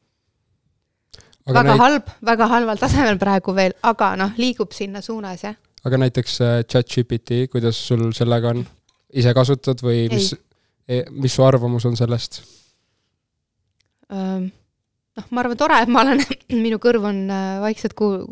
[1.51, 5.57] väga näit, halb, väga halval tasemel praegu veel, aga noh, liigub sinna suunas jah.
[5.85, 8.65] aga näiteks äh, chat-GPT, kuidas sul sellega on?
[9.15, 10.33] ise kasutad või mis,
[11.15, 12.41] mis su arvamus on sellest?
[15.15, 16.19] Noh, ma arvan, tore, et ma olen,
[16.65, 18.25] minu kõrv on äh, vaikselt kuul-,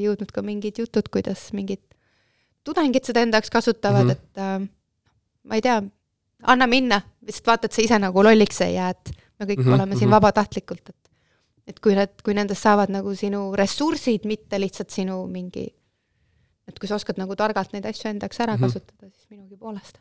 [0.00, 1.82] jõudnud ka mingid jutud, kuidas mingid
[2.64, 4.12] tudengid seda enda jaoks kasutavad mm, -hmm.
[4.12, 4.68] et äh,
[5.44, 5.82] ma ei tea,
[6.42, 9.64] anna minna, lihtsalt vaata, et sa ise nagu lolliks ei jää, et me kõik mm
[9.64, 10.16] -hmm, oleme siin mhm.
[10.16, 10.96] vabatahtlikult, et
[11.66, 15.68] et kui need, kui nendest saavad nagu sinu ressursid, mitte lihtsalt sinu mingi
[16.70, 18.64] et kui sa oskad nagu targalt neid asju enda jaoks ära Mhm.
[18.64, 19.98] kasutada, siis minugi poolest.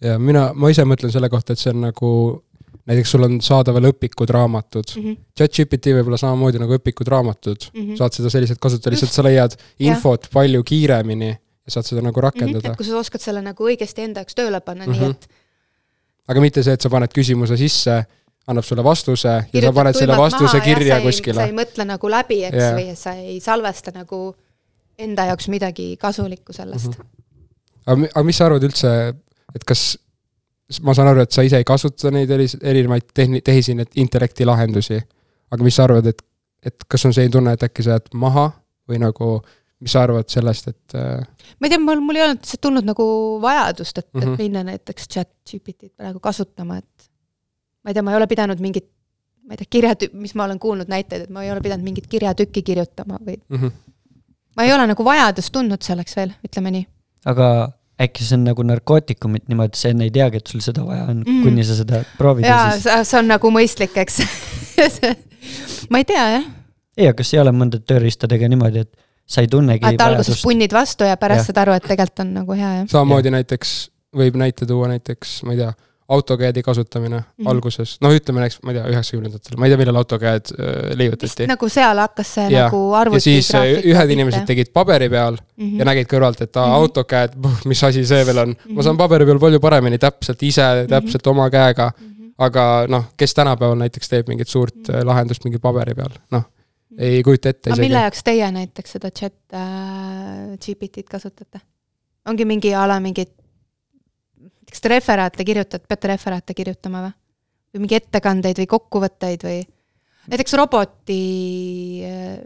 [0.00, 2.42] ja mina, ma ise mõtlen selle kohta, et see on nagu
[2.86, 5.02] näiteks sul on saadaval õpikud, raamatud mm.
[5.02, 5.16] -hmm.
[5.38, 7.96] chat-GPT võib-olla samamoodi nagu õpikud, raamatud Mm -hmm.
[7.98, 11.28] saad seda selliselt kasutada, lihtsalt sa leiad infot palju kiiremini
[11.66, 12.76] ja saad seda nagu rakendada Mhm, et.
[12.76, 14.96] kui sa oskad selle nagu õigesti enda jaoks tööle panna mm, -hmm.
[14.96, 15.04] Mhm.
[15.04, 15.28] nii et
[16.28, 18.04] aga mitte see, et sa paned küsimuse sisse,
[18.46, 21.34] annab sulle vastuse ja sa kirjutad paned selle vastuse maha kirja ja sa ei- kuskile
[21.34, 21.52] sa ei.
[21.52, 24.34] mõtle nagu läbi, eks yeah., või sa ei salvesta nagu
[24.98, 26.92] enda jaoks midagi kasulikku sellest mm.
[26.92, 27.02] Mhm.
[27.02, 27.86] -hmm.
[27.86, 29.14] aga, aga mis sa arvad üldse,
[29.54, 29.98] et kas,
[30.82, 34.98] ma saan aru, et sa ise ei kasuta neid eri- erinevaid tehni-, tehisintellekti lahendusi,
[35.50, 36.22] aga mis sa arvad, et,
[36.66, 38.48] et kas on selline tunne, et äkki sa jääd maha
[38.90, 39.28] või nagu,
[39.80, 41.22] mis sa arvad sellest, et äh,
[41.60, 43.06] ma ei tea, mul, mul ei olnud lihtsalt tulnud nagu
[43.42, 44.26] vajadust, et mm, Mhm.
[44.28, 44.32] -hmm.
[44.34, 47.10] et minna näiteks chat GPT-d praegu kasutama, et
[47.84, 48.88] ma ei tea, ma ei ole pidanud mingit
[49.46, 52.06] ma ei tea, kirjatü-, mis ma olen kuulnud näiteid, et ma ei ole pidanud mingit
[52.10, 53.70] kirjatükki kirjutama või mm -hmm.
[54.56, 56.86] ma ei ole nagu vajadust tundnud selleks veel, ütleme nii.
[57.24, 61.06] aga äkki see on nagu narkootikumid niimoodi, sa enne ei teagi, et sul seda vaja
[61.08, 61.42] on Mm.
[61.46, 63.08] kuni sa seda proovid ja jaa, siis.
[63.10, 64.20] see on nagu mõistlik, eks
[65.90, 66.46] ma ei tea jah,
[66.96, 68.92] ei, aga kas ei ole mõnda tööriistadega niimoodi, et
[69.26, 71.50] sa ei tunnegi et alguses punnid vastu ja pärast Jah.
[71.50, 72.86] saad aru, et tegelikult on nagu hea jah.
[72.92, 73.74] samamoodi näiteks
[74.16, 75.72] võib näite tuua näiteks, ma ei tea,
[76.08, 77.44] AutoCAD-i kasutamine mm Mhm.
[77.46, 77.50] -hmm.
[77.50, 81.46] alguses, noh, ütleme näiteks, ma ei tea, üheksakümnendatel, ma ei tea, millal AutoCAD äh, leiutati.
[81.50, 85.64] nagu seal hakkas see nagu ja arvuti siis äh, ühed inimesed tegid paberi peal mm
[85.70, 85.78] -hmm.
[85.78, 86.74] ja nägid kõrvalt, et aa, Mhm.
[86.74, 87.30] AutoCAD,
[87.64, 88.48] mis asi see veel on.
[88.48, 88.82] ma Mhm.
[88.82, 91.90] saan paberi peal palju paremini täpselt ise, täpselt oma käega.
[91.98, 92.06] mm.
[92.06, 92.32] -hmm.
[92.38, 94.96] aga noh, kes tänapäeval näiteks teeb mingit suurt Mhm.
[94.98, 96.42] äh, lahendust mingi paberi peal, noh,
[96.98, 101.60] ei kujuta ette aga mille jaoks teie näiteks seda chat äh, GPT-d kasutate?
[102.28, 103.28] ongi mingi a la mingid,
[104.66, 107.16] näiteks te referaate kirjutate, peate referaate kirjutama või?
[107.76, 109.58] või mingi ettekandeid või kokkuvõtteid või
[110.30, 111.20] näiteks roboti
[112.06, 112.38] äh,,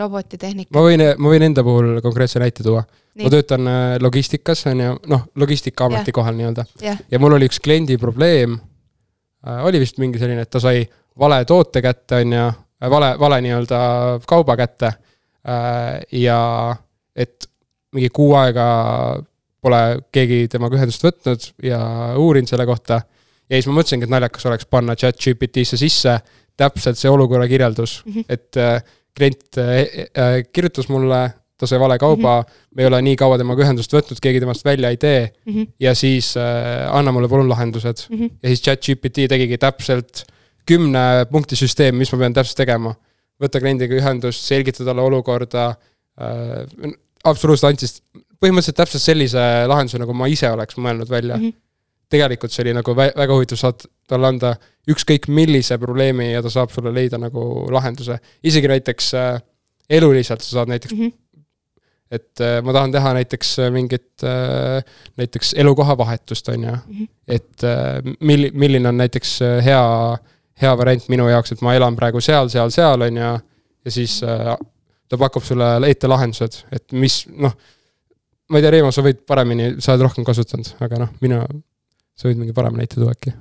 [0.00, 0.74] robotitehnika.
[0.76, 2.84] ma võin, ma võin enda puhul konkreetse näite tuua.
[3.20, 6.64] Ma töötan äh, logistikas, on ju, noh, logistikaametikohal kohal nii-öelda.
[7.10, 10.84] ja mul oli üks kliendi probleem äh,, oli vist mingi selline, et ta sai
[11.18, 12.50] vale toote kätte, on ju,
[12.90, 13.80] vale, vale nii-öelda
[14.28, 16.00] kauba kätte äh,.
[16.12, 16.76] ja
[17.16, 17.48] et
[17.92, 18.66] mingi kuu aega
[19.60, 19.80] pole
[20.12, 21.80] keegi temaga ühendust võtnud ja
[22.20, 23.02] uurinud selle kohta.
[23.48, 26.16] ja siis ma mõtlesingi, et naljakas oleks panna chat GPT-sse sisse
[26.60, 28.12] täpselt see olukorra kirjeldus mm.
[28.12, 28.24] -hmm.
[28.28, 28.82] et äh,
[29.16, 29.76] klient äh,
[30.16, 31.20] äh, kirjutas mulle,
[31.58, 32.74] ta sai vale kauba mm, -hmm.
[32.74, 35.62] me ei ole nii kaua temaga ühendust võtnud, keegi temast välja ei tee Mhm.
[35.80, 36.34] ja siis
[36.90, 38.06] anna mulle palun lahendused.
[38.42, 40.24] ja siis chat GPT tegigi täpselt
[40.66, 42.94] kümne punkti süsteem, mis ma pean täpselt tegema.
[43.40, 45.68] võtta kliendiga ühendust, selgitada talle olukorda
[46.20, 46.92] äh,,
[47.24, 48.02] absoluutselt andis
[48.40, 51.42] põhimõtteliselt täpselt sellise lahenduse, nagu ma ise oleks mõelnud välja mm.
[51.50, 51.56] Mhm.
[52.10, 54.54] tegelikult see oli nagu vä väga huvitav, saad talle anda
[54.90, 58.18] ükskõik millise probleemi ja ta saab sulle leida nagu lahenduse.
[58.42, 59.42] isegi näiteks äh,
[59.90, 61.12] eluliselt sa saad näiteks Mhm.
[62.10, 64.82] et äh, ma tahan teha näiteks äh, mingit äh,
[65.16, 66.76] näiteks elukohavahetust, on ju.
[66.86, 67.04] Mhm.
[67.28, 70.16] et äh, mil-, milline on näiteks äh, hea,
[70.62, 73.38] hea variant minu jaoks, et ma elan praegu seal, seal, seal, on ju.
[73.84, 74.56] ja siis äh,
[75.08, 77.54] ta pakub sulle ette lahendused, et mis noh.
[78.50, 81.44] Ma ei tea, Reimo, sa võid paremini, sa oled rohkem kasutanud, aga noh, mina,
[82.18, 83.32] sa võid mingi parema näite tuua äkki.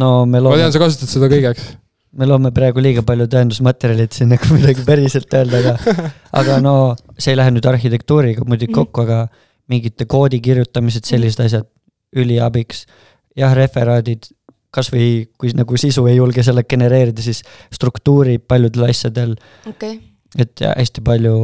[0.00, 1.72] no me ma loome tean, sa kasutad seda kõigeks.
[2.18, 5.98] me loome praegu liiga palju tõendusmaterjalit siin nagu midagi päriselt öelda, aga,
[6.40, 6.74] aga no
[7.16, 8.80] see ei lähe nüüd arhitektuuriga muidugi Mhm.
[8.80, 9.28] kokku, aga
[9.70, 11.68] mingite koodi kirjutamised, sellised asjad
[12.16, 12.86] üliabiks.
[13.34, 14.28] jah, referaadid,
[14.74, 17.42] kasvõi kui nagu sisu ei julge selle genereerida, siis
[17.74, 20.00] struktuuri paljudel asjadel, okei okay.
[20.38, 21.34] et ja, hästi palju,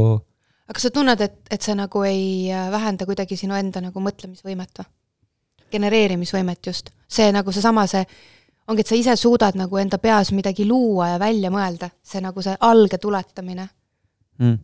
[0.71, 4.03] aga kas sa tunned, et, et see nagu ei äh, vähenda kuidagi sinu enda nagu
[4.05, 4.91] mõtlemisvõimet või?
[5.71, 8.03] genereerimisvõimet just, see nagu seesama, see
[8.71, 12.43] ongi, et sa ise suudad nagu enda peas midagi luua ja välja mõelda, see nagu
[12.43, 13.69] see alge tuletamine.
[14.39, 14.57] mm.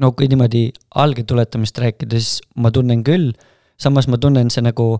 [0.00, 3.32] no kui niimoodi algetuletamist rääkida, siis ma tunnen küll,
[3.80, 4.98] samas ma tunnen see nagu,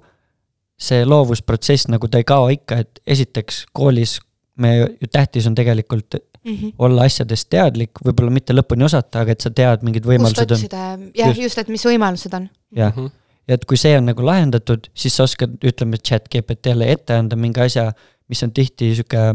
[0.80, 4.18] see loovusprotsess nagu ta ei kao ikka, et esiteks koolis
[4.56, 6.14] me ju tähtis on tegelikult
[6.44, 6.52] mm.
[6.54, 6.72] -hmm.
[6.78, 11.10] olla asjadest teadlik, võib-olla mitte lõpuni osata, aga et sa tead, mingid võimalused on.
[11.14, 11.40] jah, Just.
[11.42, 12.48] just, et mis võimalused on.
[12.76, 13.06] jah, Mhm.
[13.48, 17.36] ja et kui see on nagu lahendatud, siis sa oskad, ütleme, chat GPT-le ette anda
[17.36, 17.92] mingi asja,
[18.28, 19.34] mis on tihti sihuke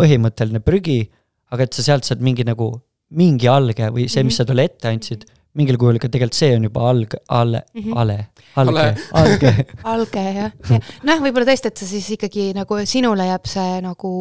[0.00, 1.10] põhimõtteline prügi,
[1.54, 2.70] aga et sa sealt saad mingi nagu,
[3.14, 4.36] mingi alge või see, mis Mhm.
[4.36, 5.24] sa talle ette andsid,
[5.54, 7.92] mingil kujul ka tegelikult see on juba alg, ale Mhm.
[7.96, 8.16] ale,
[8.56, 9.52] alge Ale., alge
[9.94, 10.80] alge jah, jah.
[11.06, 14.12] noh, võib-olla tõesti, et sa siis ikkagi nagu sinule jääb see nagu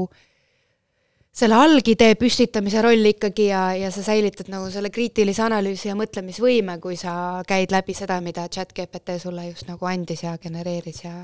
[1.33, 6.75] selle algidee püstitamise roll ikkagi ja, ja sa säilitad nagu selle kriitilise analüüsi ja mõtlemisvõime,
[6.79, 11.15] kui sa käid läbi seda, mida chat GPT sulle just nagu andis ja genereeris ja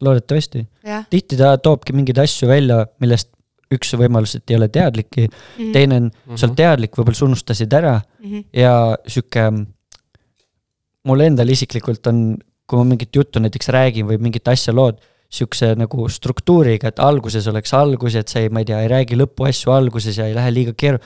[0.00, 0.64] loodetavasti.
[1.10, 3.30] tihti ta toobki mingeid asju välja, millest
[3.74, 5.72] üks võimalus, et ei ole teadlikki, Mhm.
[5.72, 8.00] teine on, sa oled teadlik, võib-olla sa unustasid ära
[8.52, 9.66] ja sihuke,
[11.06, 12.22] mul endal isiklikult on,
[12.66, 14.98] kui ma mingit juttu näiteks räägin või mingit asja lood,
[15.30, 19.18] sihukese nagu struktuuriga, et alguses oleks algus, et sa ei, ma ei tea, ei räägi
[19.18, 21.00] lõpuasju alguses ja ei lähe liiga keeru-,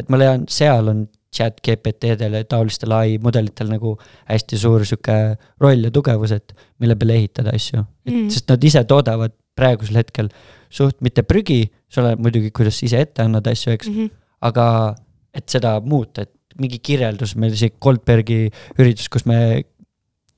[0.00, 3.98] et ma leian, seal on chat GPT-del ja taolistel ai mudelitel nagu
[4.30, 7.84] hästi suur sihuke roll ja tugevus, et mille peale ehitada asju.
[8.06, 8.28] et Mhm.
[8.30, 10.28] sest nad ise toodavad praegusel hetkel
[10.70, 14.10] suht mitte prügi, see oleneb muidugi, kuidas ise ette annad asju, eks Mhm.
[14.42, 14.94] aga
[15.34, 19.64] et seda muuta, et mingi kirjeldus, meil see Goldbergi üritus, kus me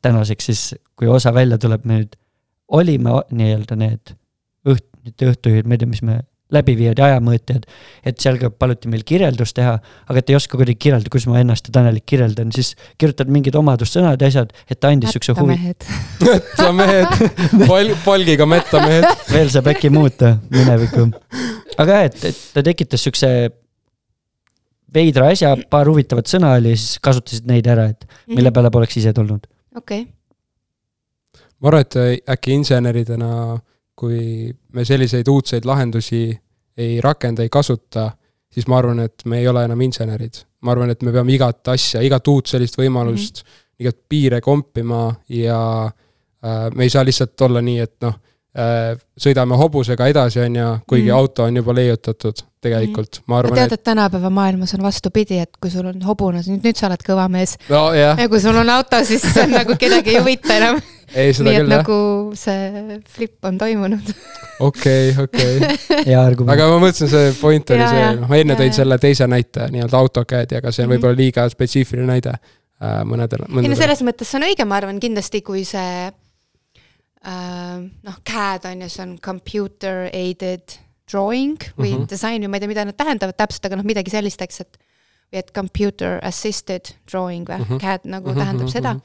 [0.03, 0.63] tänaseks siis,
[0.97, 2.17] kui osa välja tuleb, me nüüd
[2.69, 4.15] olime nii-öelda need
[4.67, 6.21] õht-, mitte õhtujuhid, ma ei tea, mis me,
[6.55, 7.67] läbiviijad ja ajamõõtjad,
[8.09, 9.75] et seal ka paluti meil kirjeldust teha,
[10.09, 13.57] aga et ei oska kuidagi kirjeldada, kuidas ma ennast ja Tanelit kirjeldan, siis kirjutad mingid
[13.59, 15.89] omadussõnad ja asjad, et ta andis siukse huvi, mehed.
[16.25, 19.09] mettamehed, pal-, palgiga mettamehed.
[19.29, 21.11] veel saab äkki muuta minevikku.
[21.77, 23.33] aga jah, et, et ta tekitas siukse
[24.95, 28.97] veidra asja, paar huvitavat sõna oli ja siis kasutasid neid ära, et mille peale poleks
[29.03, 29.45] ise tulnud.
[29.77, 30.07] okei,
[31.61, 33.31] ma arvan, et äkki inseneridena,
[33.99, 36.23] kui me selliseid uudseid lahendusi
[36.79, 38.11] ei rakenda, ei kasuta,
[38.53, 40.45] siis ma arvan, et me ei ole enam insenerid.
[40.63, 43.67] ma arvan, et me peame igat asja, igat uut sellist võimalust mm, -hmm.
[43.85, 46.71] igat piire kompima ja äh,.
[46.75, 48.15] me ei saa lihtsalt olla nii, et noh
[48.59, 51.13] äh,, sõidame hobusega edasi, on ju, kuigi Mm.
[51.13, 51.19] mm.
[51.19, 55.57] auto on juba leiutatud tegelikult, ma sa arvan, tead, et tänapäeva maailmas on vastupidi, et
[55.61, 57.57] kui sul on hobune, siis nüüd, nüüd sa oled kõva mees.
[57.69, 60.81] nojah, ja kui sul on auto, siis see on nagu kedagi ei huvita enam.
[61.15, 61.99] ei seda nii et küll jah, nagu
[62.39, 64.13] see flip on toimunud.
[64.69, 65.55] okei, okei.
[66.55, 68.79] aga ma mõtlesin, see point oli Jaa, see noh, ma enne Jaa, tõin jaa.
[68.81, 70.97] selle teise näite nii-öelda AutoCAD-i, aga see on Mhm.
[70.97, 75.01] võib-olla liiga spetsiifiline näide äh, mõnedele, ei no selles mõttes see on õige, ma arvan
[75.03, 82.03] kindlasti, kui see äh, noh, CAD on ju, see on computer aided drawing või mm.
[82.03, 82.11] -hmm.
[82.11, 84.85] design või ma ei tea, mida nad tähendavad täpselt, aga noh, midagi sellist, eks, et
[85.29, 87.69] või et computer assisted drawing või mm.
[87.69, 87.81] -hmm.
[87.83, 88.39] CAD nagu mm -hmm.
[88.39, 89.03] tähendab mhm, seda mhm.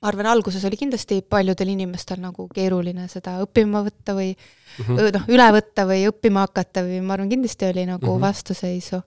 [0.00, 5.00] Ma arvan, alguses oli kindlasti paljudel inimestel nagu keeruline seda õppima võtta või mm.
[5.16, 8.12] noh, üle võtta või õppima hakata või ma arvan, kindlasti oli nagu mm.
[8.14, 8.24] -hmm.
[8.24, 9.02] vastuseisu.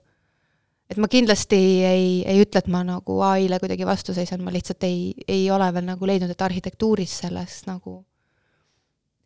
[0.90, 4.86] et ma kindlasti ei, ei ütle, et ma nagu ai-le kuidagi vastu seisan, ma lihtsalt
[4.86, 8.04] ei, ei ole veel nagu leidnud, et arhitektuuris sellest nagu,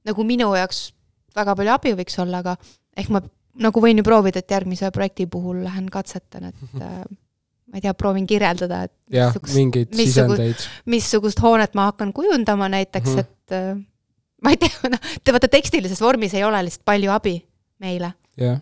[0.09, 0.92] nagu minu jaoks
[1.37, 2.57] väga palju abi võiks olla, aga
[2.96, 3.20] ehk ma
[3.59, 7.02] nagu võin ju proovida, et järgmise projekti puhul lähen katsetan, et äh,
[7.68, 10.64] ma ei tea, proovin kirjeldada, et jah, mingeid sisendeid.
[10.88, 13.18] missugust hoonet ma hakkan kujundama näiteks mm.
[13.18, 13.20] -hmm.
[13.20, 13.85] et äh,
[14.42, 17.37] ma ei tea, noh, te vaata tekstilises vormis ei ole lihtsalt palju abi
[17.78, 18.61] meile jah,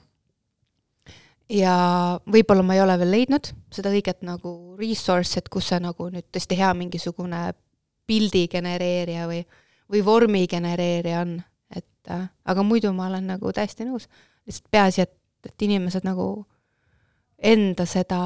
[1.50, 1.76] ja
[2.26, 6.26] võib-olla ma ei ole veel leidnud seda õiget nagu resource'i, et kus see nagu nüüd
[6.34, 7.42] tõesti hea mingisugune
[8.06, 9.42] pildi genereerija või,
[9.92, 11.38] või vormi genereerija on,
[11.74, 14.08] et äh, aga muidu ma olen nagu täiesti nõus.
[14.46, 15.14] lihtsalt peaasi, et,
[15.46, 16.46] et inimesed nagu
[17.38, 18.20] enda seda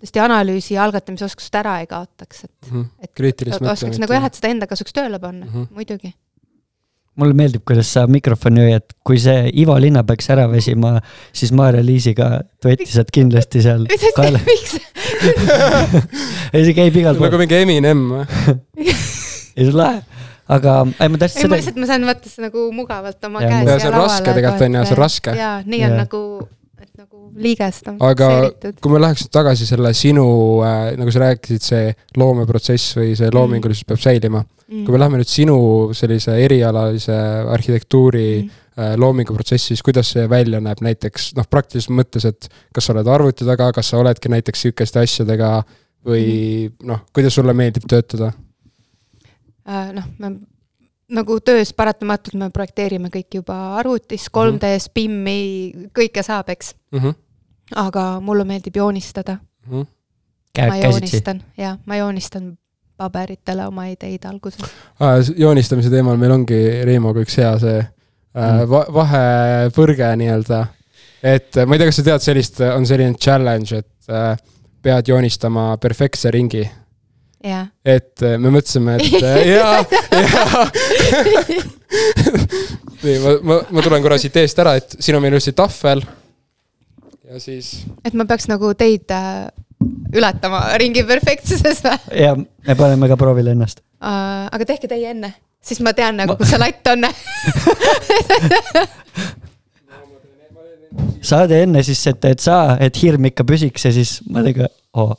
[0.00, 2.70] tõesti analüüsi ja algatamise oskust ära ei kaotaks, et
[3.04, 5.52] et kriitilist oskaks nagu jah, et seda enda kasuks tööle panna mm.
[5.52, 5.68] -hmm.
[5.74, 6.12] muidugi.
[7.16, 10.98] mulle meeldib, kuidas sa mikrofoni hoiad, kui see Ivo Linna peaks ära väsima,
[11.32, 13.86] siis Maarja-Liisiga duetti saad kindlasti seal
[14.18, 14.40] kaela.
[14.50, 14.76] miks?
[16.52, 18.26] ei, see käib igal nagu pool, mingi Eminem või?
[19.56, 20.02] ei see on lahe,
[20.52, 23.42] aga ei ma tahtsin ei, ma seda, lihtsalt, ma saan vaata seda nagu mugavalt oma
[23.42, 25.36] Jaa, käes see on raske tegelikult, on ju, see on raske.
[25.40, 26.04] jaa, nii on Jaa.
[26.04, 26.65] nagu, et
[26.96, 28.28] nagu liigest on aga
[28.82, 30.26] kui me läheks tagasi selle sinu
[30.66, 34.44] äh,, nagu sa rääkisid, see loomeprotsess või see loomingulisus peab säilima.
[34.66, 34.82] Mm.
[34.82, 35.56] kui me läheme nüüd sinu
[35.94, 37.16] sellise erialalise
[37.54, 38.50] arhitektuuri Mm.
[38.82, 43.08] äh, loominguprotsessi, siis kuidas see välja näeb näiteks noh, praktilises mõttes, et kas sa oled
[43.08, 45.62] arvuti taga, kas sa oledki näiteks sihukeste asjadega
[46.04, 48.32] või noh, kuidas sulle meeldib töötada?
[49.64, 50.34] Äh, noh, me
[51.10, 56.74] nagu töös paratamatult me projekteerime kõik juba arvutis, 3D-s, BIM-i, kõike saab, eks.
[56.92, 57.14] Mhm,
[57.76, 59.38] aga mulle meeldib joonistada,
[60.54, 60.86] käed ma käsitsi.
[60.86, 62.56] joonistan, jah, ma joonistan
[62.96, 64.58] paberitele oma ideid alguses.
[65.36, 67.92] joonistamise teemal meil ongi Reimoga üks hea see äh,
[68.36, 68.68] Mm.
[68.68, 70.66] va- vahepõrge nii-öelda.
[71.22, 74.36] et äh, ma ei tea, kas sa tead sellist, on selline challenge, et äh,
[74.82, 76.66] pead joonistama perfektse ringi
[77.44, 80.64] jah, et äh, me mõtlesime, et äh, jaa, jaa.
[83.04, 86.04] nii, ma, ma, ma tulen korra siit eest ära, et siin on meil ilusti tahvel.
[87.26, 87.66] ja siis,
[88.04, 89.46] et ma peaks nagu teid äh,
[90.16, 91.98] ületama ringi perfektsuses või?
[92.22, 93.82] ja me paneme ka proovile ennast.
[93.96, 95.32] Uh, aga tehke teie enne,
[95.64, 97.00] siis ma tean nagu, kus see latt on.
[101.26, 105.16] saade enne siis, et, et sa, et hirm ikka püsiks ja siis ma tegin oh..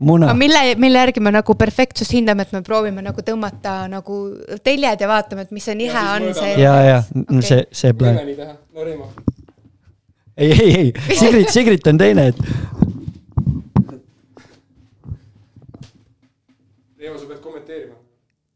[0.00, 4.20] Muna mille, mille järgi me nagu perfektsust hindame, et me proovime nagu tõmmata nagu
[4.64, 6.22] teljed ja vaatame, et mis see nihe Ja on,
[6.58, 7.42] ja, ja Okei.
[7.42, 8.16] see, see plaan.
[8.24, 9.06] nii teha, no Reimo.
[10.36, 12.38] ei, ei, ei, Sigrid, Sigrid on teine, et
[16.98, 17.94] Reimo, sa pead kommenteerima.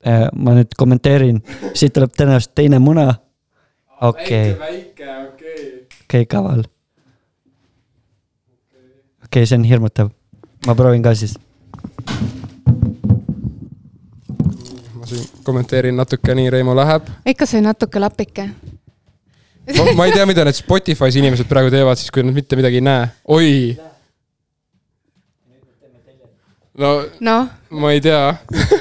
[0.06, 1.38] äh, ma nüüd kommenteerin,
[1.74, 3.14] siit tuleb tõenäoliselt teine muna.
[4.00, 5.86] okei, väike, okei.
[6.04, 6.60] okei, kaval.
[6.64, 6.68] okei
[9.28, 10.08] okay,, see on hirmutav.
[10.66, 11.34] Ma proovin ka siis.
[14.94, 17.08] ma siin kommenteerin natuke, nii Reimo läheb.
[17.26, 18.48] ikka sai natuke lapike.
[19.76, 22.80] ma, ma ei tea, mida need Spotify's inimesed praegu teevad siis, kui nad mitte midagi
[22.80, 23.08] ei näe.
[23.24, 23.50] oi.
[26.78, 28.34] no noh, ma ei tea,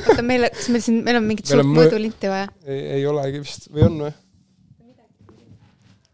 [0.10, 2.48] oota meile, kas meil siin, meil on mingit Meil suurt mõ- mõõdulinti vaja?
[2.66, 4.14] ei, ei olegi vist või on või?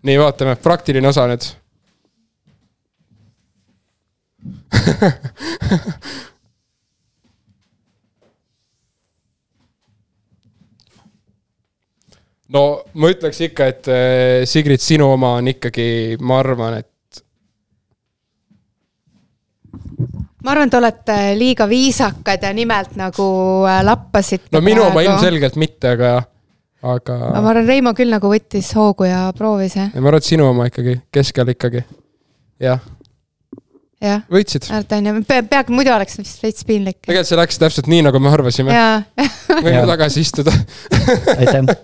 [0.09, 1.43] nii, vaatame, praktiline osa nüüd.
[12.53, 12.63] no
[12.93, 16.87] ma ütleks ikka, et äh, Sigrid, sinu oma on ikkagi, ma arvan, et
[20.43, 23.27] ma arvan, te olete liiga viisakad ja nimelt nagu
[23.69, 24.49] äh, lappasite.
[24.55, 25.01] no minu oma.
[25.05, 26.09] ilmselgelt mitte, aga,
[26.81, 29.91] aga aga ma arvan, Reimo küll nagu võttis hoogu ja proovis jah.
[29.95, 31.81] ma arvan, et sinu oma ikkagi, keskel ikkagi.
[32.63, 32.81] jah,
[34.03, 34.67] jah, võitsid.
[35.27, 36.99] pea, peaaegu muidu oleks vist veits piinlik.
[37.03, 38.75] tegelikult see läks täpselt nii, nagu me arvasime.
[39.65, 40.53] võime tagasi istuda.
[41.37, 41.75] aitäh.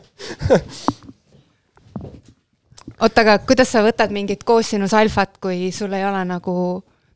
[3.00, 6.58] oota, aga kuidas sa võtad mingit koosinus alfat, kui sul ei ole nagu,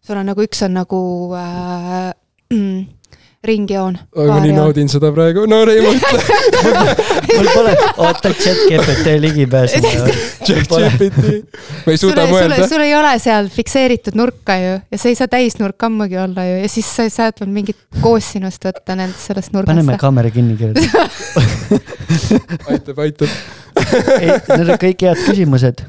[0.06, 1.02] sul on nagu üks on nagu
[1.40, 2.14] äh,
[3.44, 3.96] ringjoon.
[4.20, 6.04] aga nii naudin seda praegu, no Reimond,
[7.38, 9.80] mul pole, oota, chat GPT ligipääsu.
[10.44, 11.24] ChatGPT,
[11.86, 12.68] ma ei sul suuda ei, sul, mõelda.
[12.68, 16.60] sul ei ole seal fikseeritud nurka ju ja see ei saa täisnurk ammugi olla ju
[16.64, 20.02] ja siis sa saad veel mingit koosinust võtta nendest sellest paneme nurgast.
[20.04, 21.08] kaamera kinni kirjutada.
[22.74, 23.40] aitab, aitab.
[24.22, 25.84] ei, need on kõik head küsimused.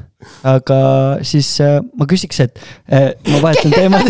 [0.45, 0.77] aga
[1.25, 2.59] siis äh, ma küsiks, et
[2.93, 4.05] äh, ma vahetan teemat.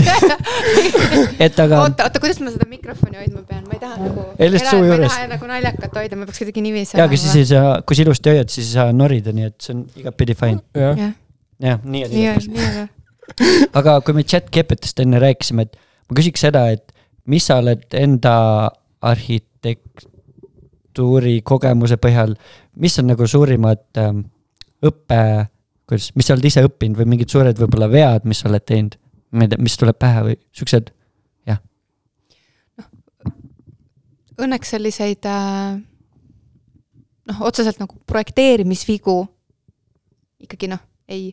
[1.46, 4.20] et aga oota, oota, kuidas ma seda mikrofoni hoidma pean, ma ei taha nagu.
[4.38, 5.18] Ei, lihtsalt suu juures.
[5.32, 8.34] nagu naljakat hoida, ma peaks kuidagi niiviisi ja, aga siis ei saa, kui sa ilusti
[8.34, 10.62] hoiad, siis ei saa norida, nii et see on igatpidi fine.
[10.78, 11.14] jah, jah,
[11.68, 12.60] jah, nii on nii on, igatpidi.
[12.60, 12.90] nii on.
[13.82, 15.74] aga kui me chat GPT-st enne rääkisime, et
[16.12, 16.86] ma küsiks seda, et
[17.32, 18.36] mis sa oled enda
[19.02, 22.36] arhitektuuri kogemuse põhjal,
[22.76, 24.24] mis on nagu suurimad ähm,
[24.86, 25.19] õppe,
[25.89, 28.97] kuidas, mis sa oled ise õppinud või mingid suured võib-olla vead, mis sa oled teinud?
[29.32, 30.89] ma ei tea, mis tuleb pähe või siuksed,
[34.41, 35.78] õnneks selliseid äh,
[37.30, 39.15] noh, otseselt nagu projekteerimisvigu
[40.45, 41.32] ikkagi noh, ei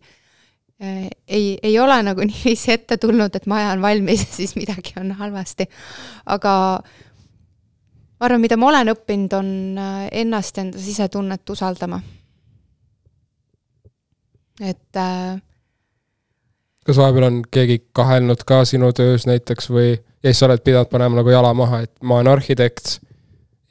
[0.82, 4.96] äh, ei, ei ole nagu niiviisi ette tulnud, et maja on valmis ja siis midagi
[5.00, 5.68] on halvasti.
[6.26, 6.54] aga
[8.18, 12.00] ma arvan, mida ma olen õppinud, on äh, ennast enda sisetunnet usaldama.
[14.60, 15.38] et äh,
[16.86, 19.92] kas vahepeal on keegi kahelnud ka sinu töös näiteks või,
[20.22, 22.98] ja siis sa oled pidanud panema nagu jala maha, et ma olen arhitekt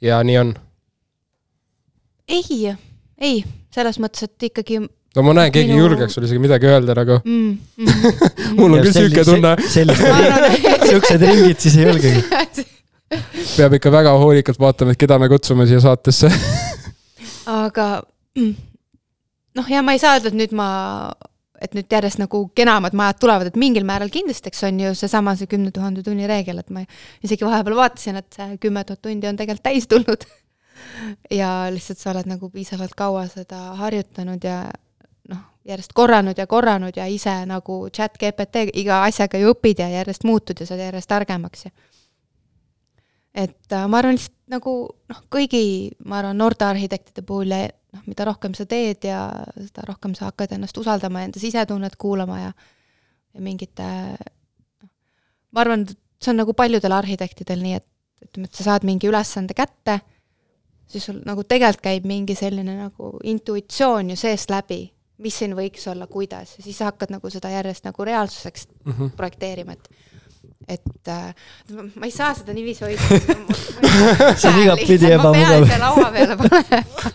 [0.00, 0.54] ja nii on.
[2.28, 2.72] ei,
[3.20, 3.44] ei,
[3.74, 6.96] selles mõttes, et ikkagi no ma näen, keegi ei Minu- julgeks sulle isegi midagi öelda
[6.96, 7.20] nagu.
[7.24, 7.58] mm,.
[7.76, 8.18] Mm,
[8.62, 12.24] mul on küll sihuke tunne, sellised, siuksed ringid siis ei julgegi.
[13.56, 16.30] peab ikka väga hoolikalt vaatama, et keda me kutsume siia saatesse.
[17.48, 17.88] aga
[18.36, 18.54] mm,
[19.58, 20.68] noh, ja ma ei saa öelda, et nüüd ma,
[21.62, 25.34] et nüüd järjest nagu kenamad majad tulevad, et mingil määral kindlasti, eks on ju seesama
[25.38, 26.84] see kümne tuhande tunni reegel, et ma
[27.24, 30.28] isegi vahepeal vaatasin, et see kümme tuhat tundi on tegelikult täis tulnud.
[31.40, 34.60] ja lihtsalt sa oled nagu piisavalt kaua seda harjutanud ja
[35.32, 39.88] noh, järjest korranud ja korranud ja ise nagu chat GPT iga asjaga ju õpid ja
[39.96, 41.74] järjest muutud ja saad järjest targemaks ja
[43.34, 44.72] et äh, ma arvan lihtsalt nagu
[45.12, 49.84] noh, kõigi, ma arvan, noorte arhitektide puhul ja noh, mida rohkem sa teed ja seda
[49.88, 52.52] rohkem sa hakkad ennast usaldama ja enda sisetunnet kuulama ja
[53.34, 54.90] ja mingite noh,
[55.52, 55.86] ma arvan,
[56.18, 57.86] see on nagu paljudel arhitektidel nii, et
[58.28, 60.00] ütleme, et sa saad mingi ülesande kätte,
[60.90, 64.80] siis sul nagu tegelikult käib mingi selline nagu intuitsioon ju seest läbi,
[65.22, 69.12] mis siin võiks olla, kuidas ja siis sa hakkad nagu seda järjest nagu reaalsuseks Mhm.
[69.16, 69.88] projekteerima, et
[70.68, 71.32] et äh,
[71.72, 73.02] ma- ei saa seda niiviisi hoida.
[74.36, 75.32] See on igatpidi ebamugav.
[75.32, 77.12] ma pean siia laua peale panema.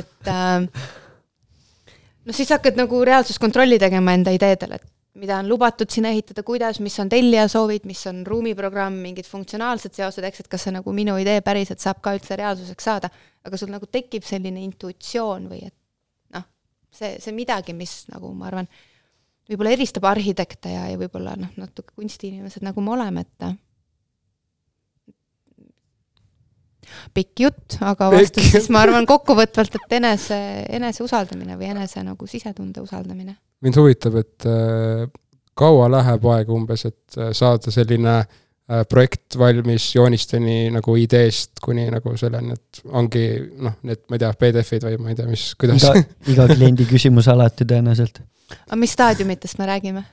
[0.00, 0.86] et äh,
[2.24, 4.86] no siis hakkad nagu reaalsuskontrolli tegema enda ideedel, et
[5.20, 9.96] mida on lubatud sinna ehitada, kuidas, mis on tellija soovid, mis on ruumiprogramm, mingid funktsionaalsed
[9.96, 13.10] seosed, eks, et kas see nagu minu idee päriselt saab ka üldse reaalsuseks saada.
[13.44, 15.74] aga sul nagu tekib selline intuitsioon või et
[16.36, 16.42] noh,
[16.92, 18.68] see, see midagi, mis nagu ma arvan,
[19.50, 23.50] võib-olla eristab arhitekte ja, ja võib-olla noh, natuke kunstiinimesed, nagu me oleme, et
[27.14, 30.38] pikk jutt, aga vastus siis ma arvan kokkuvõtvalt, et enese,
[30.78, 33.36] enese usaldamine või enese nagu sisetunde usaldamine.
[33.60, 35.04] mind huvitab, et äh,
[35.54, 38.38] kaua läheb aega umbes, et äh, saada selline äh,
[38.88, 43.24] projekt valmis joonisteni nagu ideest kuni nagu selleni, et ongi
[43.58, 46.04] noh, need, ma ei tea, PDF-id või ma ei tea, mis, kuidas iga,
[46.34, 48.22] iga kliendi küsimus alati tõenäoliselt.
[48.66, 50.04] aga mis staadiumitest me räägime?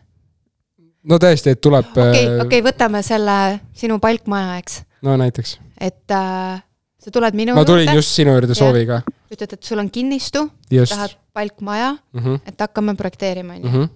[1.08, 3.38] no tõesti, et tuleb okei, äh, okei, võtame selle
[3.78, 5.58] sinu palkmaja, eks, no näiteks.
[5.78, 6.58] et äh,
[7.04, 9.02] sa tuled minu ma tulin juurde, just sinu juurde sooviga,
[9.32, 12.24] ütled, et sul on kinnistu, tahad palkmaja, mm.
[12.24, 12.42] -hmm.
[12.50, 13.70] et hakkame projekteerima, on ju.
[13.70, 13.94] -hmm.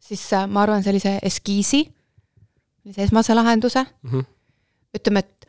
[0.00, 1.84] siis äh, ma arvan, sellise eskiisi,
[2.86, 4.24] sellise esmase lahenduse, Mm -hmm.
[4.98, 5.46] ütleme, et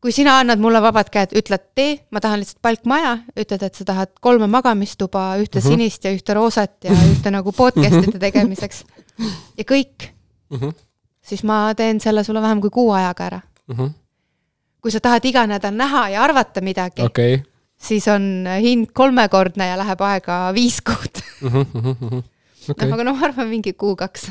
[0.00, 3.84] kui sina annad mulle vabad käed, ütled tee, ma tahan lihtsalt palkmaja, ütled, et sa
[3.84, 5.68] tahad kolme magamistuba, ühte Mhm.
[5.68, 8.84] sinist ja ühte roosat ja ühte nagu podcast'ide tegemiseks
[9.58, 10.08] ja kõik,
[10.50, 10.72] Mm -hmm.
[11.22, 13.40] siis ma teen selle sulle vähem kui kuu ajaga ära.
[13.68, 13.90] Mm -hmm.
[14.82, 17.42] kui sa tahad iga nädal näha ja arvata midagi okay.,
[17.76, 21.22] siis on hind kolmekordne ja läheb aega viis kuud.
[21.40, 21.60] Mhm,
[22.70, 24.30] okei noh, aga no ma arvan mingi kuu-kaks.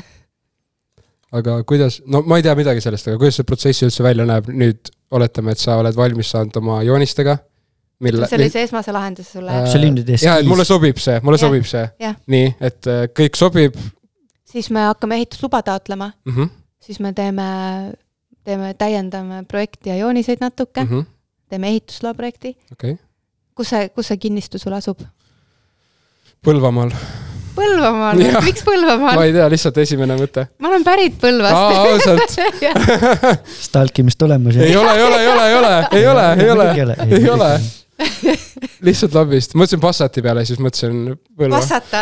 [1.36, 4.50] Aga kuidas, no ma ei tea midagi sellest, aga kuidas see protsess üldse välja näeb,
[4.50, 7.36] nüüd oletame, et sa oled valmis saanud oma joonistega,
[8.04, 8.28] mille.
[8.30, 10.50] sellise esmase lahenduse sulle Äh, see oli nüüd jaa, et eskiis.
[10.50, 13.78] mulle sobib see, mulle Jah, sobib see nii, et äh, kõik sobib,
[14.50, 16.34] siis me hakkame ehitusluba taotlema, mm.
[16.34, 16.50] -hmm.
[16.82, 17.46] siis me teeme,
[18.44, 21.06] teeme, täiendame projekti ja jooniseid natuke mm, Mm -hmm.
[21.48, 22.56] teeme ehitusloa projekti.
[22.72, 23.04] okei okay.,
[23.54, 25.00] kus see, kus see kinnistu sul asub?
[26.46, 26.90] Põlvamaal.
[27.60, 29.22] Põlvamaal miks ma Põlvamaal?
[29.26, 30.46] ei tea, lihtsalt esimene mõte.
[30.58, 31.56] ma olen pärit Põlvast.
[31.80, 32.30] ausalt,
[33.68, 34.58] stalkimistulemusi.
[34.66, 37.50] ei ole, ei ole, ei ole, ei ole, ei ole, ei ole, ei ole.
[38.86, 41.02] lihtsalt lobist, mõtlesin Passati peale, siis mõtlesin
[41.36, 41.58] Põlva.
[41.60, 42.00] Vassata,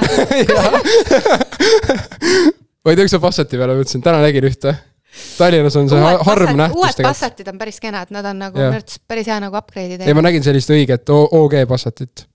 [2.84, 4.74] ma ei tea, kas sa Passati peale mõtlesin, täna nägin ühte.
[5.38, 7.08] Tallinnas on see ha- harv nähtus uued tegelikult.
[7.16, 10.22] Passatid on päris kenad, nad on nagu minu arvates päris hea nagu upgrade'i ei, ma
[10.22, 12.26] nägin sellist õiget OG Passatit,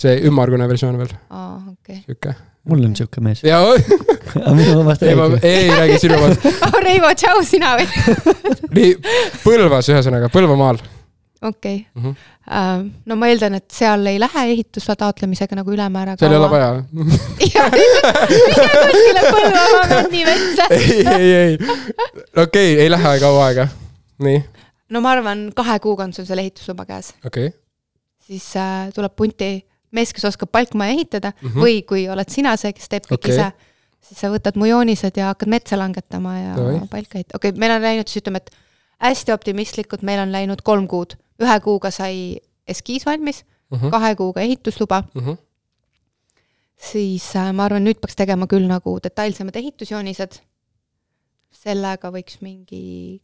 [0.00, 1.69] see ümmargune versioon veel, aa.
[2.04, 2.34] sihuke.
[2.70, 3.42] mul on siuke mees.
[3.46, 5.46] ja aga minu omast ei, ma räägi.
[5.48, 6.44] ei räägi sinu omast.
[6.68, 7.86] oh, Reivo, tšau, sina või?
[8.76, 8.90] nii,
[9.44, 10.80] Põlvas ühesõnaga, Põlvamaal.
[11.42, 12.12] okei Mhm.
[12.50, 16.50] uh,, no ma eeldan, et seal ei lähe ehitusloa taotlemisega nagu ülemäära seal ei ole.
[16.52, 16.70] vaja.
[18.84, 20.68] kuskile Põlvamaa männimetsa.
[20.76, 21.58] ei, ei, ei,
[22.36, 23.68] okei okay,, ei lähe kaua aega.
[24.26, 24.44] nii,
[24.90, 27.58] no ma arvan, kahe kuuga on sul seal ehitusluba käes, okei okay..
[28.26, 29.52] siis uh, tuleb punti
[29.90, 31.48] mees, kes oskab palkmaja ehitada mm.
[31.48, 31.64] -hmm.
[31.64, 33.36] või kui oled sina see, kes teeb kõik okay.
[33.36, 33.52] ise,
[34.00, 36.80] siis sa võtad mu joonised ja hakkad metsa langetama ja Davai.
[36.90, 37.36] palka ehitama.
[37.36, 38.50] okei okay,, meil on läinud siis ütleme, et
[39.00, 43.90] hästi optimistlikult, meil on läinud kolm kuud, ühe kuuga sai eskiis valmis, Mhm.
[43.90, 45.04] kahe kuuga ehitusluba,
[46.76, 50.40] siis äh, ma arvan, nüüd peaks tegema küll nagu detailsemad ehitusjoonised.
[51.60, 53.20] sellega võiks mingi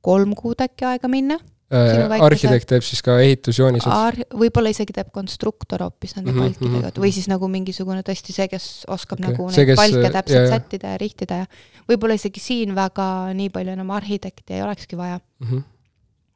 [0.00, 1.38] kolm kuud äkki aega minna.
[1.66, 3.90] Äh, arhitekt teeb siis ka ehitusjoonised.
[4.38, 8.46] võib-olla isegi teeb konstruktor hoopis nende Mhm, palkidega mhm, või siis nagu mingisugune tõesti see,
[8.52, 9.32] kes oskab okay.
[9.32, 10.52] nagu neid palke jaa, täpselt jaa.
[10.52, 11.46] sättida ja rihtida ja
[11.88, 15.58] võib-olla isegi siin väga nii palju enam arhitekti ei olekski vaja, Mhm.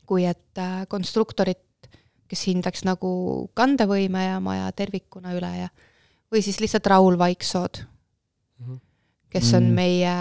[0.06, 1.62] kui et äh, konstruktorit,
[2.26, 5.68] kes hindaks nagu kandevõime ja maja tervikuna üle ja
[6.32, 7.84] või siis lihtsalt Raul Vaiksood,
[8.58, 8.80] Mhm.
[9.30, 9.74] Kes on Mm.
[9.74, 10.14] meie,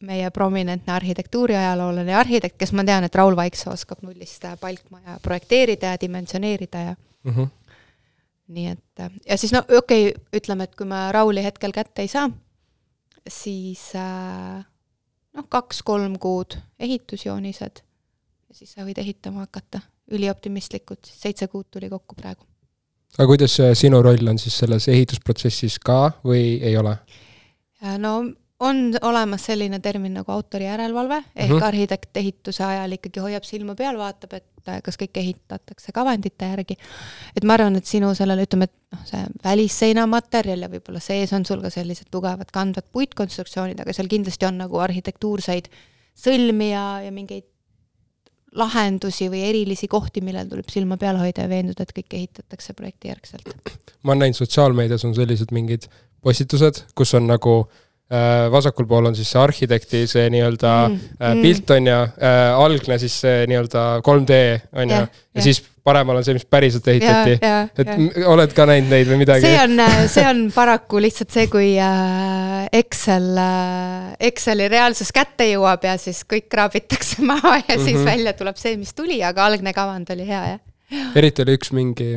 [0.00, 5.94] meie prominentne arhitektuuriajaloolane ja arhitekt, kes ma tean, et Raul Vaiksoo oskab nullist palkmaja projekteerida
[5.94, 7.44] ja dimensioneerida ja Mhm.
[8.48, 12.08] nii et ja siis no okei okay,, ütleme, et kui me Rauli hetkel kätte ei
[12.08, 12.30] saa,
[13.28, 13.92] siis
[15.34, 17.82] noh, kaks-kolm kuud ehitusjoonised
[18.48, 19.80] ja siis sa võid ehitama hakata.
[20.12, 22.44] ülioptimistlikult, seitse kuud tuli kokku praegu.
[23.18, 26.98] aga kuidas äh, sinu roll on siis selles ehitusprotsessis ka või ei ole?
[27.98, 28.16] No
[28.60, 31.58] on olemas selline termin nagu autorijärelevalve ehk mm.
[31.58, 31.64] -hmm.
[31.64, 36.76] arhitekt ehituse ajal ikkagi hoiab silma peal, vaatab, et äh, kas kõik ehitatakse kavandite järgi.
[37.36, 41.46] et ma arvan, et sinu sellele, ütleme, et noh, see välisseinamaterjal ja võib-olla sees on
[41.46, 45.68] sul ka sellised tugevad kandvad puitkonstruktsioonid, aga seal kindlasti on nagu arhitektuurseid
[46.14, 47.50] sõlmi ja, ja mingeid
[48.54, 53.54] lahendusi või erilisi kohti, millel tuleb silma peal hoida ja veenduda, et kõik ehitatakse projektijärgselt.
[54.02, 55.88] ma olen näinud sotsiaalmeedias on sellised mingid
[56.24, 57.54] postitused, kus on nagu
[58.12, 61.42] äh, vasakul pool on siis see arhitekti see nii-öelda Mm, äh, mm.
[61.44, 64.40] pilt on ju äh,, algne siis see nii-öelda 3D
[64.72, 65.44] on ju, Jah, ja jah.
[65.44, 67.34] siis paremal on see, mis päriselt ja, ehitati.
[67.44, 69.58] ja, et ja oled ka näinud neid või midagi see?
[69.60, 71.74] on, see on paraku lihtsalt see, kui
[72.72, 73.26] Excel,
[74.20, 78.04] Exceli reaalsus kätte jõuab ja siis kõik kraabitakse maha ja siis Mhm.
[78.08, 81.02] välja tuleb see, mis tuli, aga algne kavand oli hea, jah.
[81.16, 82.16] eriti oli üks mingi,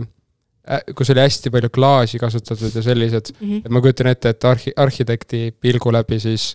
[0.96, 3.30] kus oli hästi palju klaasi kasutatud ja sellised,
[3.64, 6.50] et ma kujutan ette, et arhi-, arhitekti pilgu läbi siis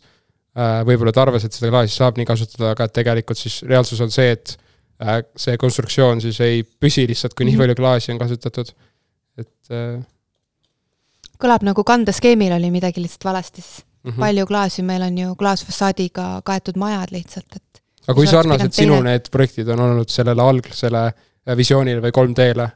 [0.57, 4.11] äh, võib-olla ta arvas, et seda klaasi saab nii kasutada, aga tegelikult siis reaalsus on
[4.13, 4.57] see, et
[5.03, 7.63] äh, see konstruktsioon siis ei püsi lihtsalt, kui nii Mhm.
[7.65, 8.73] palju klaasi on kasutatud.
[9.39, 10.03] et äh,
[11.43, 14.21] kõlab nagu kandeskeemil oli midagi lihtsalt valesti, siis mhm.
[14.21, 19.11] palju klaasi, meil on ju klaasfassaadiga kaetud majad lihtsalt, et aga kui sarnased sinu teine-
[19.11, 21.07] need projektid on olnud sellele algsele
[21.57, 22.69] visioonile või 3D-le,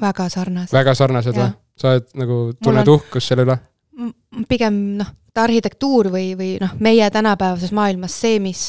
[0.00, 0.72] väga sarnased.
[0.72, 3.58] väga sarnased või sa oled nagu, tunned on- uhkust selle üle?
[4.48, 5.06] Pigem noh,
[5.38, 8.60] arhitektuur või, või noh, meie tänapäevases maailmas see, mis,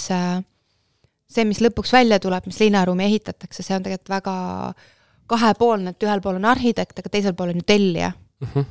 [1.30, 4.36] see, mis lõpuks välja tuleb, mis linnaruumi ehitatakse, see on tegelikult väga
[5.30, 8.12] kahepoolne, et ühel pool on arhitekt, aga teisel pool on ju tellija.
[8.42, 8.66] Mhm.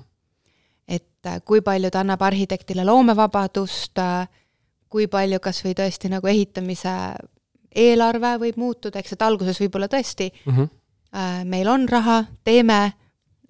[0.88, 3.98] et äh, kui palju ta annab arhitektile loomevabadust,
[4.88, 6.92] kui palju kas või tõesti nagu ehitamise
[7.76, 10.62] eelarve võib muutuda, eks, et alguses võib-olla tõesti Mhm.
[10.62, 10.68] äh,
[11.48, 12.92] meil on raha, teeme,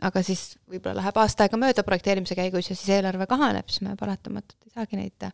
[0.02, 3.96] aga siis võib-olla läheb aasta aega mööda projekteerimise käigus ja siis eelarve kahaneb, siis me
[3.98, 5.32] paratamatult ei saagi neid äh,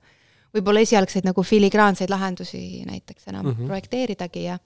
[0.55, 3.53] võib-olla esialgseid nagu filigraanseid lahendusi näiteks enam mm.
[3.53, 3.67] -hmm.
[3.67, 4.59] projekteeridagi ja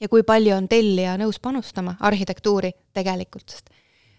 [0.00, 3.70] ja kui palju on tellija nõus panustama arhitektuuri tegelikult, sest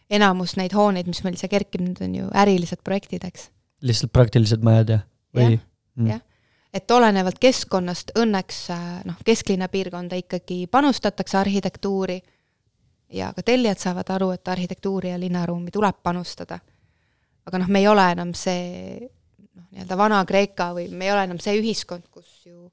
[0.09, 3.49] enamus neid hooneid, mis meil siia kerkib, need on ju ärilised projektid, eks
[3.81, 4.99] lihtsalt praktilised majad ja,
[5.35, 5.59] või?
[6.07, 6.21] jah.
[6.73, 12.19] et olenevalt keskkonnast õnneks äh, noh, kesklinna piirkonda ikkagi panustatakse arhitektuuri
[13.09, 16.59] ja ka tellijad saavad aru, et arhitektuuri ja linnaruumi tuleb panustada.
[17.45, 18.99] aga noh, me ei ole enam see
[19.55, 22.69] noh, nii-öelda Vana-Kreeka või me ei ole enam see ühiskond, kus ju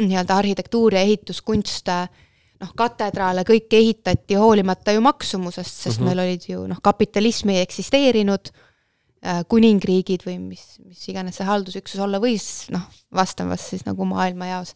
[0.00, 6.08] nii-öelda arhitektuur ja ehituskunst noh, katedraale kõike ehitati hoolimata ju maksumusest, sest mm -hmm.
[6.08, 12.00] meil olid ju noh, kapitalism ei eksisteerinud äh,, kuningriigid või mis, mis iganes see haldusüksus
[12.00, 14.74] olla võis, noh, vastavas siis nagu maailmajaos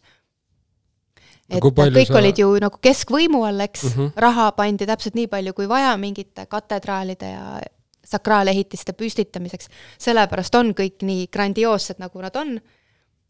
[1.49, 2.17] et kõik sa...
[2.19, 4.11] olid ju nagu keskvõimu all, eks mm, -hmm.
[4.15, 7.59] raha pandi täpselt nii palju kui vaja mingite katedraalide ja
[8.07, 9.69] sakraalehitiste püstitamiseks,
[9.99, 12.57] sellepärast on kõik nii grandioossed, nagu nad on,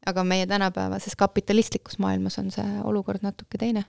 [0.05, 3.85] aga meie tänapäevases kapitalistlikus maailmas on see olukord natuke teine.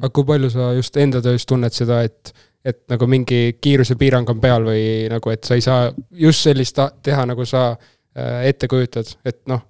[0.00, 2.32] aga kui palju sa just enda töös tunned seda, et,
[2.64, 7.26] et nagu mingi kiirusepiirang on peal või nagu, et sa ei saa just sellist teha,
[7.26, 9.64] nagu sa äh, ette kujutad, et noh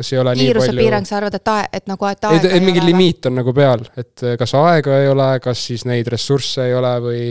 [0.00, 0.48] kas ei ole nii palju.
[0.48, 3.52] kiirusepiirang, sa arvad, et ae-, et nagu, et aega ei, ei mingi limiit on nagu
[3.56, 7.24] peal, et eh, kas aega ei ole, kas siis neid ressursse ei ole või,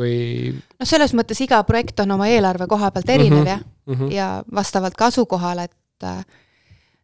[0.00, 0.14] või?
[0.54, 3.50] noh, selles mõttes iga projekt on oma eelarve koha pealt erinev mm -hmm.
[3.52, 4.14] jah mm, -hmm.
[4.14, 6.08] ja vastavalt ka asukohale, et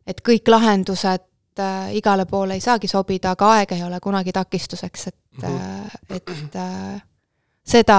[0.07, 1.29] et kõik lahendused
[1.61, 6.17] äh, igale poole ei saagi sobida, aga aeg ei ole kunagi takistuseks, et mm, -hmm.
[6.17, 7.03] et
[7.65, 7.99] seda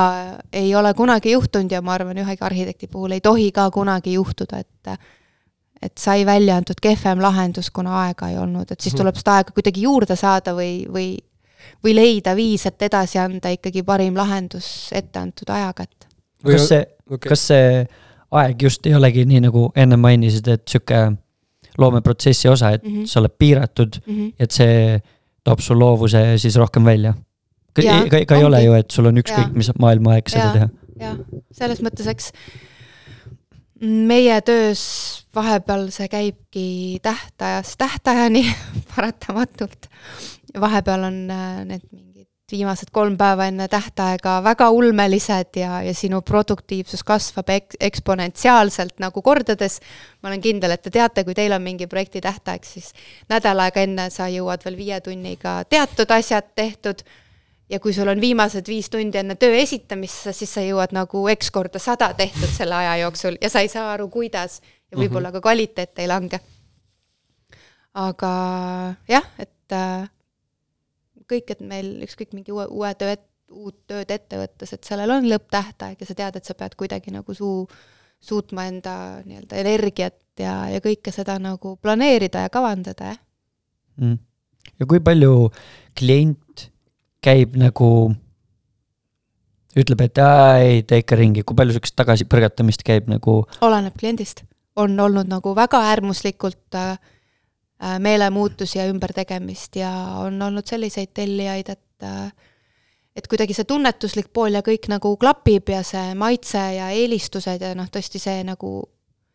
[0.54, 4.58] ei ole kunagi juhtunud ja ma arvan, ühegi arhitekti puhul ei tohi ka kunagi juhtuda,
[4.58, 4.98] et
[5.82, 9.02] et sai välja antud kehvem lahendus, kuna aega ei olnud, et siis mhm.
[9.02, 11.10] tuleb seda aega kuidagi juurde saada või, või
[11.84, 16.08] või leida viis, et edasi anda ikkagi parim lahendus etteantud ajaga, et.
[16.46, 17.66] kas see okay., kas see
[18.42, 21.02] aeg just ei olegi nii, nagu enne mainisid, et sihuke
[21.82, 23.06] loomeprotsessi osa, et mm -hmm.
[23.06, 24.34] sa oled piiratud mm, -hmm.
[24.40, 25.02] et see
[25.44, 27.14] toob su loovuse siis rohkem välja?
[27.74, 30.70] ka, ka, ka ei ole ju, et sul on ükskõik, mis maailma aeg seda teha.
[31.00, 31.18] jah,
[31.52, 32.32] selles mõttes, eks
[33.82, 34.82] meie töös
[35.36, 38.46] vahepeal see käibki tähtajast tähtajani
[38.96, 39.90] paratamatult.
[40.60, 46.22] vahepeal on äh, need mingid viimased kolm päeva enne tähtaega väga ulmelised ja, ja sinu
[46.22, 49.80] produktiivsus kasvab ek-, eksponentsiaalselt nagu kordades.
[50.22, 52.92] ma olen kindel, et te teate, kui teil on mingi projekti tähtaeg, siis
[53.30, 57.02] nädal aega enne sa jõuad veel viie tunniga teatud asjad tehtud
[57.72, 61.52] ja kui sul on viimased viis tundi enne töö esitamist, siis sa jõuad nagu X
[61.56, 64.60] korda sada tehtud selle aja jooksul ja sa ei saa aru, kuidas
[64.92, 65.42] ja võib-olla mm -hmm.
[65.42, 66.40] ka kvaliteet ei lange.
[67.94, 68.32] aga
[69.08, 70.10] jah, et äh,
[71.32, 73.16] kõik, et meil ükskõik mingi uue, uue töö,
[73.52, 77.12] uut tööd ette võttes, et sellel on lõpptähtaeg ja sa tead, et sa pead kuidagi
[77.12, 77.68] nagu suu,
[78.20, 83.20] suutma enda nii-öelda energiat ja, ja kõike seda nagu planeerida ja kavandada, jah
[83.98, 84.18] mm..
[84.80, 85.52] ja kui palju
[85.98, 86.71] klient
[87.22, 87.88] käib nagu,
[89.78, 93.42] ütleb, et aa, ei tee ikka ringi, kui palju sihukest tagasipõrgatamist käib nagu?
[93.66, 94.44] oleneb kliendist,
[94.76, 96.96] on olnud nagu väga äärmuslikult äh,
[97.84, 99.92] äh, meelemuutusi ja ümbertegemist ja
[100.24, 102.32] on olnud selliseid tellijaid, et äh,
[103.16, 107.74] et kuidagi see tunnetuslik pool ja kõik nagu klapib ja see maitse ja eelistused ja
[107.76, 108.72] noh, tõesti see nagu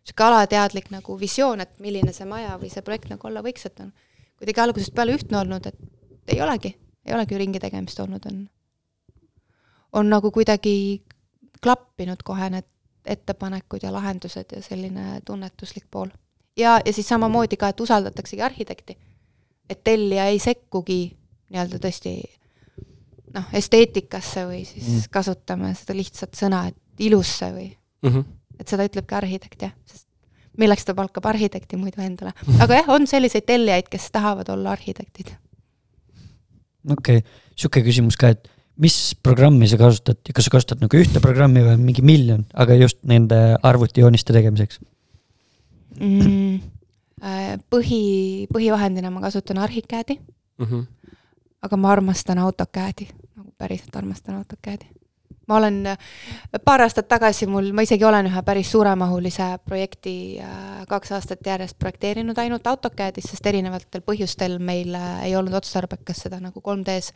[0.07, 3.85] niisugune alateadlik nagu visioon, et milline see maja või see projekt nagu olla võiks, et
[3.85, 3.93] on
[4.39, 6.73] kuidagi algusest peale ühtne olnud, et ei olegi
[7.07, 8.47] ei olegi ringi tegemist olnud, on,
[9.93, 11.03] on nagu kuidagi
[11.63, 12.69] klappinud kohe need
[13.07, 16.09] ettepanekud ja lahendused ja selline tunnetuslik pool.
[16.57, 18.99] ja, ja siis samamoodi ka, et usaldataksegi arhitekti.
[19.71, 21.17] et tellija ei sekkugi
[21.51, 22.17] nii-öelda tõesti
[23.35, 25.07] noh, esteetikasse või siis mm.
[25.11, 28.25] kasutame seda lihtsat sõna, et ilusse või mm, -hmm.
[28.61, 30.07] et seda ütlebki arhitekt jah, sest
[30.59, 32.33] milleks ta palkab arhitekti muidu endale.
[32.61, 35.35] aga jah, on selliseid tellijaid, kes tahavad olla arhitektid
[36.91, 38.49] okei okay., sihuke küsimus ka, et
[38.81, 42.77] mis programmi sa kasutad ja kas sa kasutad nagu ühte programmi või mingi miljon, aga
[42.77, 44.81] just nende arvutijooniste tegemiseks
[46.01, 46.73] mm,?
[47.25, 50.67] Äh, põhi, põhivahendina ma kasutan Archicadi mm.
[50.67, 50.83] -hmm.
[51.65, 53.09] aga ma armastan AutoCAD-i,
[53.39, 55.06] nagu päriselt armastan AutoCAD-i
[55.47, 55.77] ma olen
[56.65, 61.79] paar aastat tagasi mul, ma isegi olen ühe päris suuremahulise projekti äh, kaks aastat järjest
[61.79, 67.13] projekteerinud ainult AutoCAD-is, sest erinevatel põhjustel meil äh, ei olnud otstarbekas seda nagu 3D-s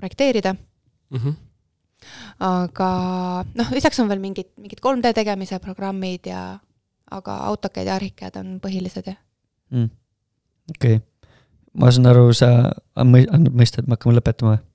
[0.00, 1.18] projekteerida mm.
[1.18, 1.34] -hmm.
[2.48, 2.90] aga
[3.54, 6.58] noh, lisaks on veel mingid, mingid 3D tegemise programmid ja
[7.10, 9.20] aga AutoCAD ja Archicad on põhilised, jah
[9.70, 9.90] mm..
[10.76, 11.06] okei okay.,
[11.74, 14.69] ma saan aru, sa annad mõista, et me hakkame lõpetama või?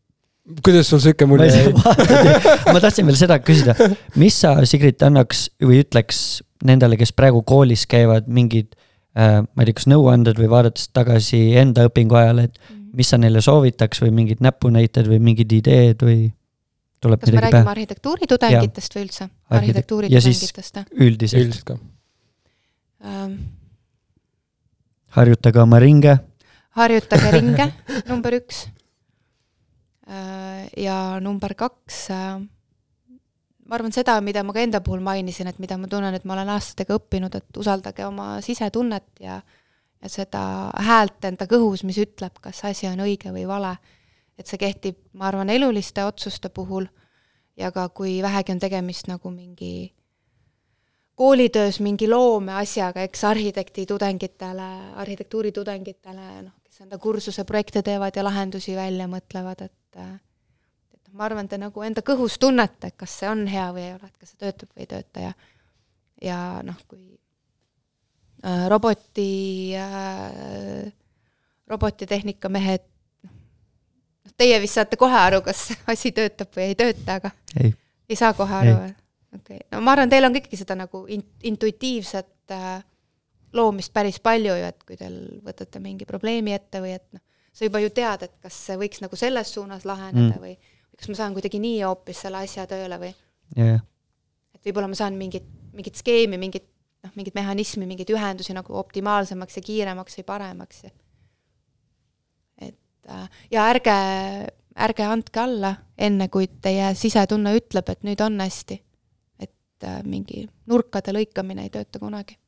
[0.65, 1.73] Kuidas sul sihuke mulje jäi?
[2.73, 3.75] ma tahtsin veel seda küsida,
[4.21, 6.21] mis sa, Sigrid, annaks või ütleks
[6.65, 8.71] nendele, kes praegu koolis käivad, mingid
[9.17, 12.83] äh,, ma ei tea, kas nõuanded või vaadates tagasi enda õpingu ajale, et mhm.
[12.99, 16.29] mis sa neile soovitaks või mingid näpunäited või mingid ideed või
[17.03, 17.73] tuleb kas me räägime pähe?
[17.75, 19.29] arhitektuuritudengitest või üldse?
[19.59, 20.87] arhitektuuritudengitest, jah?
[20.93, 21.41] üldiselt.
[21.41, 21.79] üldiselt ka
[23.01, 23.35] um,.
[25.17, 26.17] harjutage oma ringe.
[26.77, 27.69] harjutage ringe,
[28.11, 28.65] number üks
[30.05, 32.39] ja number kaks, äh,
[33.65, 36.35] ma arvan seda, mida ma ka enda puhul mainisin, et mida ma tunnen, et ma
[36.37, 39.41] olen aastatega õppinud, et usaldage oma sisetunnet ja
[40.03, 40.41] ja seda
[40.85, 43.77] häält enda kõhus, mis ütleb, kas asi on õige või vale.
[44.37, 46.85] et see kehtib, ma arvan, eluliste otsuste puhul
[47.55, 49.93] ja ka kui vähegi on tegemist nagu mingi
[51.15, 58.75] koolitöös mingi loomeasjaga, eks arhitekti tudengitele, arhitektuuritudengitele, noh, kes enda kursuse projekte teevad ja lahendusi
[58.75, 59.73] välja mõtlevad, et
[60.03, 64.09] et ma arvan, te nagu enda kõhus tunnete, kas see on hea või ei ole,
[64.09, 65.35] et kas see töötab või ei tööta ja
[66.23, 67.03] ja noh, kui
[68.43, 69.29] äh, roboti
[69.79, 70.91] äh,,
[71.67, 72.85] robotitehnika mehed,
[73.25, 77.73] noh, teie vist saate kohe aru, kas asi töötab või ei tööta, aga ei,
[78.09, 78.95] ei saa kohe aru või?
[79.35, 82.83] okei okay., no ma arvan, teil on ka ikkagi seda nagu in-, intuitiivset äh,
[83.55, 85.15] loomist päris palju ju, et kui teil
[85.45, 87.23] võtate mingi probleemi ette või et noh,
[87.55, 90.41] sa juba ju tead, et kas see võiks nagu selles suunas laheneda mm.
[90.43, 90.55] või
[90.95, 93.11] kas ma saan kuidagi nii hoopis selle asja tööle või
[93.55, 93.83] jah,
[94.55, 96.67] et võib-olla ma saan mingit, mingit skeemi, mingit
[97.05, 100.93] noh, mingit mehhanismi, mingeid ühendusi nagu optimaalsemaks ja kiiremaks või paremaks ja
[102.65, 103.97] et äh, ja ärge,
[104.87, 108.81] ärge andke alla, enne kui teie sisetunne ütleb, et nüüd on hästi.
[109.39, 112.39] et äh, mingi nurkade lõikamine ei tööta kunagi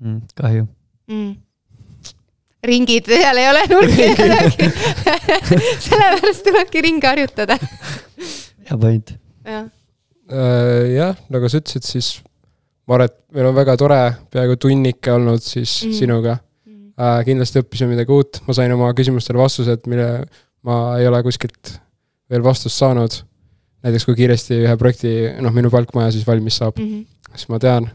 [0.00, 0.68] mm, kahju.
[1.08, 1.32] mm.
[2.66, 4.68] Ringid, seal ei ole nurki midagi
[5.86, 7.56] sellepärast tulebki ringe harjutada.
[8.68, 9.14] hea point.
[9.46, 9.70] jah,
[10.32, 12.06] Äh, jah, nagu sa ütlesid, siis
[12.88, 13.98] ma arvan, et meil on väga tore
[14.32, 15.90] peaaegu tunnike olnud siis Mm.
[15.90, 15.96] mm.
[15.98, 16.92] sinuga Mm.
[16.96, 17.18] äh,.
[17.26, 20.06] kindlasti õppisime midagi uut, ma sain oma küsimustele vastused, mille
[20.64, 21.74] ma ei ole kuskilt
[22.30, 23.18] veel vastust saanud.
[23.82, 25.10] näiteks kui kiiresti ühe projekti,
[25.42, 27.02] noh, minu palkmaja siis valmis saab, Mhm.
[27.34, 27.90] siis ma tean.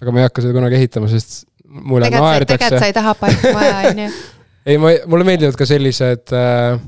[0.00, 2.86] aga ma ei hakka seda kunagi ehitama, sest mulle sa, tegelikult naerdakse sa.
[2.86, 4.12] ei taha palkmaja, on ju.
[4.66, 6.78] ei, ma, mulle meeldivad ka sellised äh,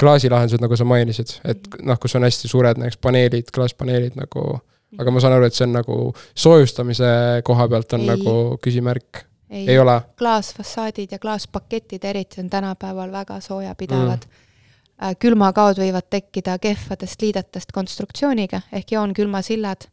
[0.00, 4.46] klaasilahendused, nagu sa mainisid, et noh, kus on hästi suured näiteks paneelid, klaaspaneelid nagu,
[4.98, 5.98] aga ma saan aru, et see on nagu
[6.38, 7.10] soojustamise
[7.46, 8.08] koha pealt on Ei.
[8.08, 8.14] ei.
[8.14, 10.00] nagu küsimärk, ei ole.
[10.18, 15.20] klaasfassaadid ja klaaspaketid eriti on tänapäeval väga soojapidavad mm..
[15.22, 19.86] külmakaod võivad tekkida kehvadest liidetest konstruktsiooniga ehk joonkülmasillad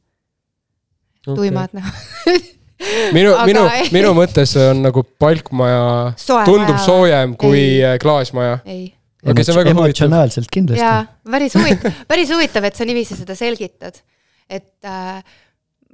[1.28, 1.94] okay., tuimad noh.
[3.18, 3.66] minu Aga, minu
[3.96, 5.84] minu mõttes on nagu palkmaja
[6.18, 6.86] Soe tundub maja.
[6.86, 8.00] soojem kui Ei.
[8.02, 8.58] klaasmaja.
[8.66, 8.90] ei,
[9.26, 9.86] okei, see on väga huvitav.
[9.86, 11.06] emotsionaalselt kindlasti jaa,
[11.36, 14.02] päris huvitav, päris huvitav, et sa niiviisi seda selgitad.
[14.50, 15.24] et äh,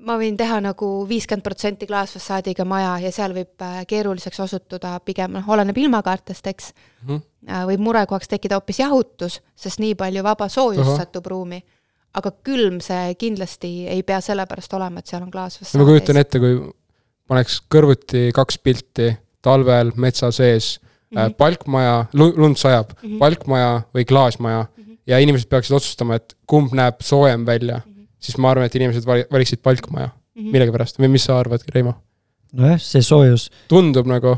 [0.07, 5.31] ma võin teha nagu viiskümmend protsenti klaasfassaadiga maja ja seal võib äh, keeruliseks osutuda pigem,
[5.39, 6.71] noh, oleneb ilmakaartest, eks
[7.07, 7.17] Mhm.
[7.49, 11.59] äh, võib murekohaks tekkida hoopis jahutus, sest nii palju vaba soojust satub ruumi.
[12.17, 16.39] Aga külm see kindlasti ei pea sellepärast olema, et seal on klaasfassaad ma kujutan ette,
[16.41, 16.57] kui
[17.29, 19.11] paneks kõrvuti kaks pilti
[19.45, 21.19] talvel metsa sees mm, Mhm.
[21.23, 21.33] -hmm.
[21.39, 23.13] palkmaja, lund sajab mm, Mhm.
[23.13, 23.19] -hmm.
[23.19, 24.91] palkmaja või klaasmaja mm Mhm.
[24.91, 24.97] -hmm.
[25.07, 27.99] ja inimesed peaksid otsustama, et kumb näeb soojem välja mm, Mhm.
[28.01, 28.07] -hmm.
[28.19, 30.47] siis ma arvan, et inimesed vali- valiksid palkmaja mm Mhm.
[30.47, 30.51] -hmm.
[30.51, 31.93] millegipärast või mis sa arvad, Reimo?
[32.53, 34.37] nojah, see soojus, tundub nagu,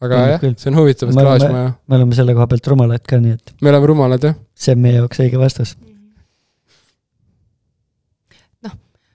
[0.00, 3.00] aga jah see on huvitav, et Me oleme- klaasmaja, me oleme selle koha pealt rumalad
[3.08, 4.34] ka, nii et me oleme rumalad jah.
[4.54, 5.76] see on meie jaoks õige vastus.
[8.62, 8.72] noh,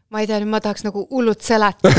[0.09, 1.91] ma ei tea, nüüd ma tahaks nagu hullult seletada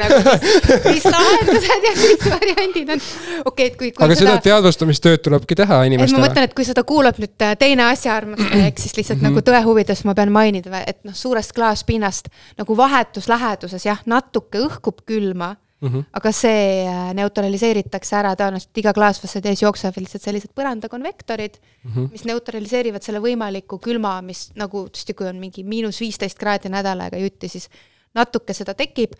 [0.00, 3.02] nagu, mis, mis lahendused ja mis variandid on.
[3.02, 6.22] okei okay,, et kui, kui aga seda teadvustamistööd tulebki teha et ma inimestele.
[6.24, 9.36] mõtlen, et kui seda kuulab nüüd äh, teine asjaarmastaja, ehk siis lihtsalt mm -hmm.
[9.36, 14.64] nagu tõe huvides ma pean mainida, et noh, suurest klaaspinnast nagu vahetus läheduses jah, natuke
[14.64, 15.54] õhkub külma,
[15.84, 16.04] Mhm.
[16.16, 22.06] aga see äh, neutraliseeritakse ära, tõenäoliselt iga klaasfassaadi ees jooksevad lihtsalt sellised põrandakonvektorid, Mhm.
[22.12, 27.00] mis neutraliseerivad selle võimaliku külma, mis nagu tõesti, kui on mingi miinus viisteist kraadi nädal
[27.04, 27.68] aega jutti, siis
[28.14, 29.12] natuke seda tekib,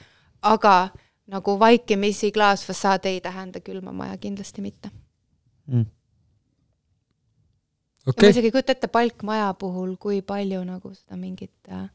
[0.42, 0.90] aga
[1.26, 4.90] nagu vaikimisi klaasfassaad ei tähenda külma maja, kindlasti mitte.
[5.66, 5.86] Mm.
[8.04, 11.86] ja ma okei, isegi ei kujuta ette palkmaja puhul, kui palju nagu seda mingit äh,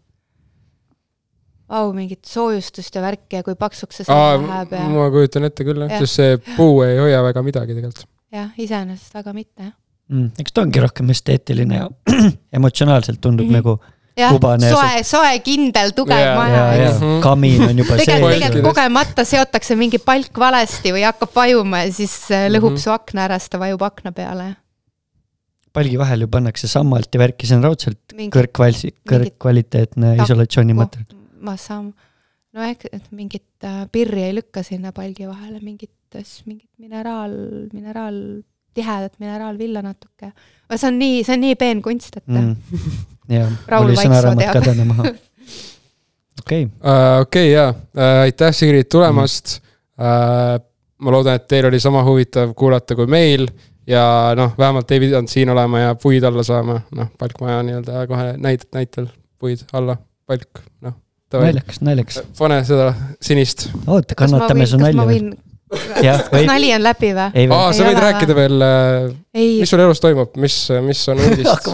[1.70, 5.64] vau, mingit soojustust ja värki ja kui paksuks see seina läheb ja ma kujutan ette
[5.68, 8.08] küll jah sest see puu ei hoia väga midagi tegelikult.
[8.34, 9.74] jah, iseenesest väga mitte jah.
[10.10, 10.32] mm..
[10.40, 11.88] eks ta ongi rohkem esteetiline ja
[12.60, 13.54] emotsionaalselt tundub Mhm.
[13.54, 13.64] mm -hmm.
[13.64, 13.80] nagu
[14.20, 14.32] jah,
[14.70, 17.02] soe, soe, kindel, tugev maja ja, ja eks.
[17.02, 17.20] Mhm.
[17.24, 18.64] kamin on juba sees tegelikult.
[18.68, 22.82] kogemata seotakse mingi palk valesti või hakkab vajuma ja siis äh, lõhub Mhm.
[22.84, 24.56] su akna ära, sest ta vajub akna peale.
[25.74, 31.19] palgi vahel ju pannakse sammalt ja värki, see on raudselt kõrgkvalsi-, kõrgkvaliteetne isolatsioonimaterjal.
[31.46, 31.92] Ma saan,
[32.56, 35.94] no ehk, et mingit äh, pirri ei lükka sinna palgi vahele, mingit,
[36.46, 37.34] mingit mineraal,
[37.74, 38.20] mineraal,
[38.74, 40.32] tihedat mineraalvilla natuke.
[40.76, 42.56] see on nii, see on nii peen kunst, et mm.
[42.72, 43.02] mm.
[43.38, 45.14] jah, Raul oli sõnaraamat ka täna maha.
[46.42, 47.74] okei, Äh, okei, jaa,
[48.26, 49.60] aitäh, Sigrid, tulemast
[50.00, 50.68] mm..
[51.00, 53.48] ma loodan, et teil oli sama huvitav kuulata kui meil
[53.90, 58.34] ja noh, vähemalt ei pidanud siin olema ja puid alla saama, noh, palkmaja nii-öelda kohe
[58.38, 59.08] näidet näitel.
[59.40, 60.94] puid alla, palk, noh.
[61.34, 62.24] naljakas, naljakas.
[62.38, 62.90] pane seda
[63.22, 63.70] sinist.
[63.86, 65.06] oota, kannatame su nalja.
[65.06, 65.30] võin,
[66.04, 67.28] jah, kas nali on läbi või?
[67.38, 68.66] ei aa, sa Ei võid rääkida veel,
[69.38, 71.70] ei mis, sul elus toimub, mis, mis on uudist?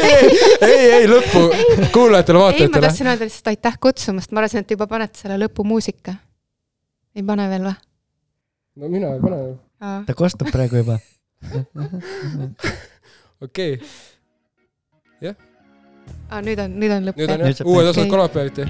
[0.70, 1.44] ei, ei lõppu,
[1.92, 6.16] kuulajatele, ei, ma tahtsin öelda lihtsalt aitäh kutsumast, ma arvasin, et juba panete selle lõpumuusika.
[7.16, 7.76] ei pane veel või?
[8.80, 9.42] no mina ei pane,
[10.08, 11.00] ta kostub praegu juba.
[13.44, 15.36] okei okay.,
[16.30, 17.64] aa, nüüd on, nüüd on lõpp nüüd on jah?
[17.66, 18.10] Uued osad Okei.
[18.10, 18.66] kolmapäeviti.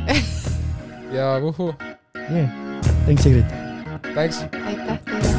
[1.18, 1.74] ja vuhuu,
[2.30, 2.48] Yeah.
[3.04, 3.44] Thanks, Sigrid.
[4.14, 4.44] thanks.
[4.66, 5.29] aitäh teile.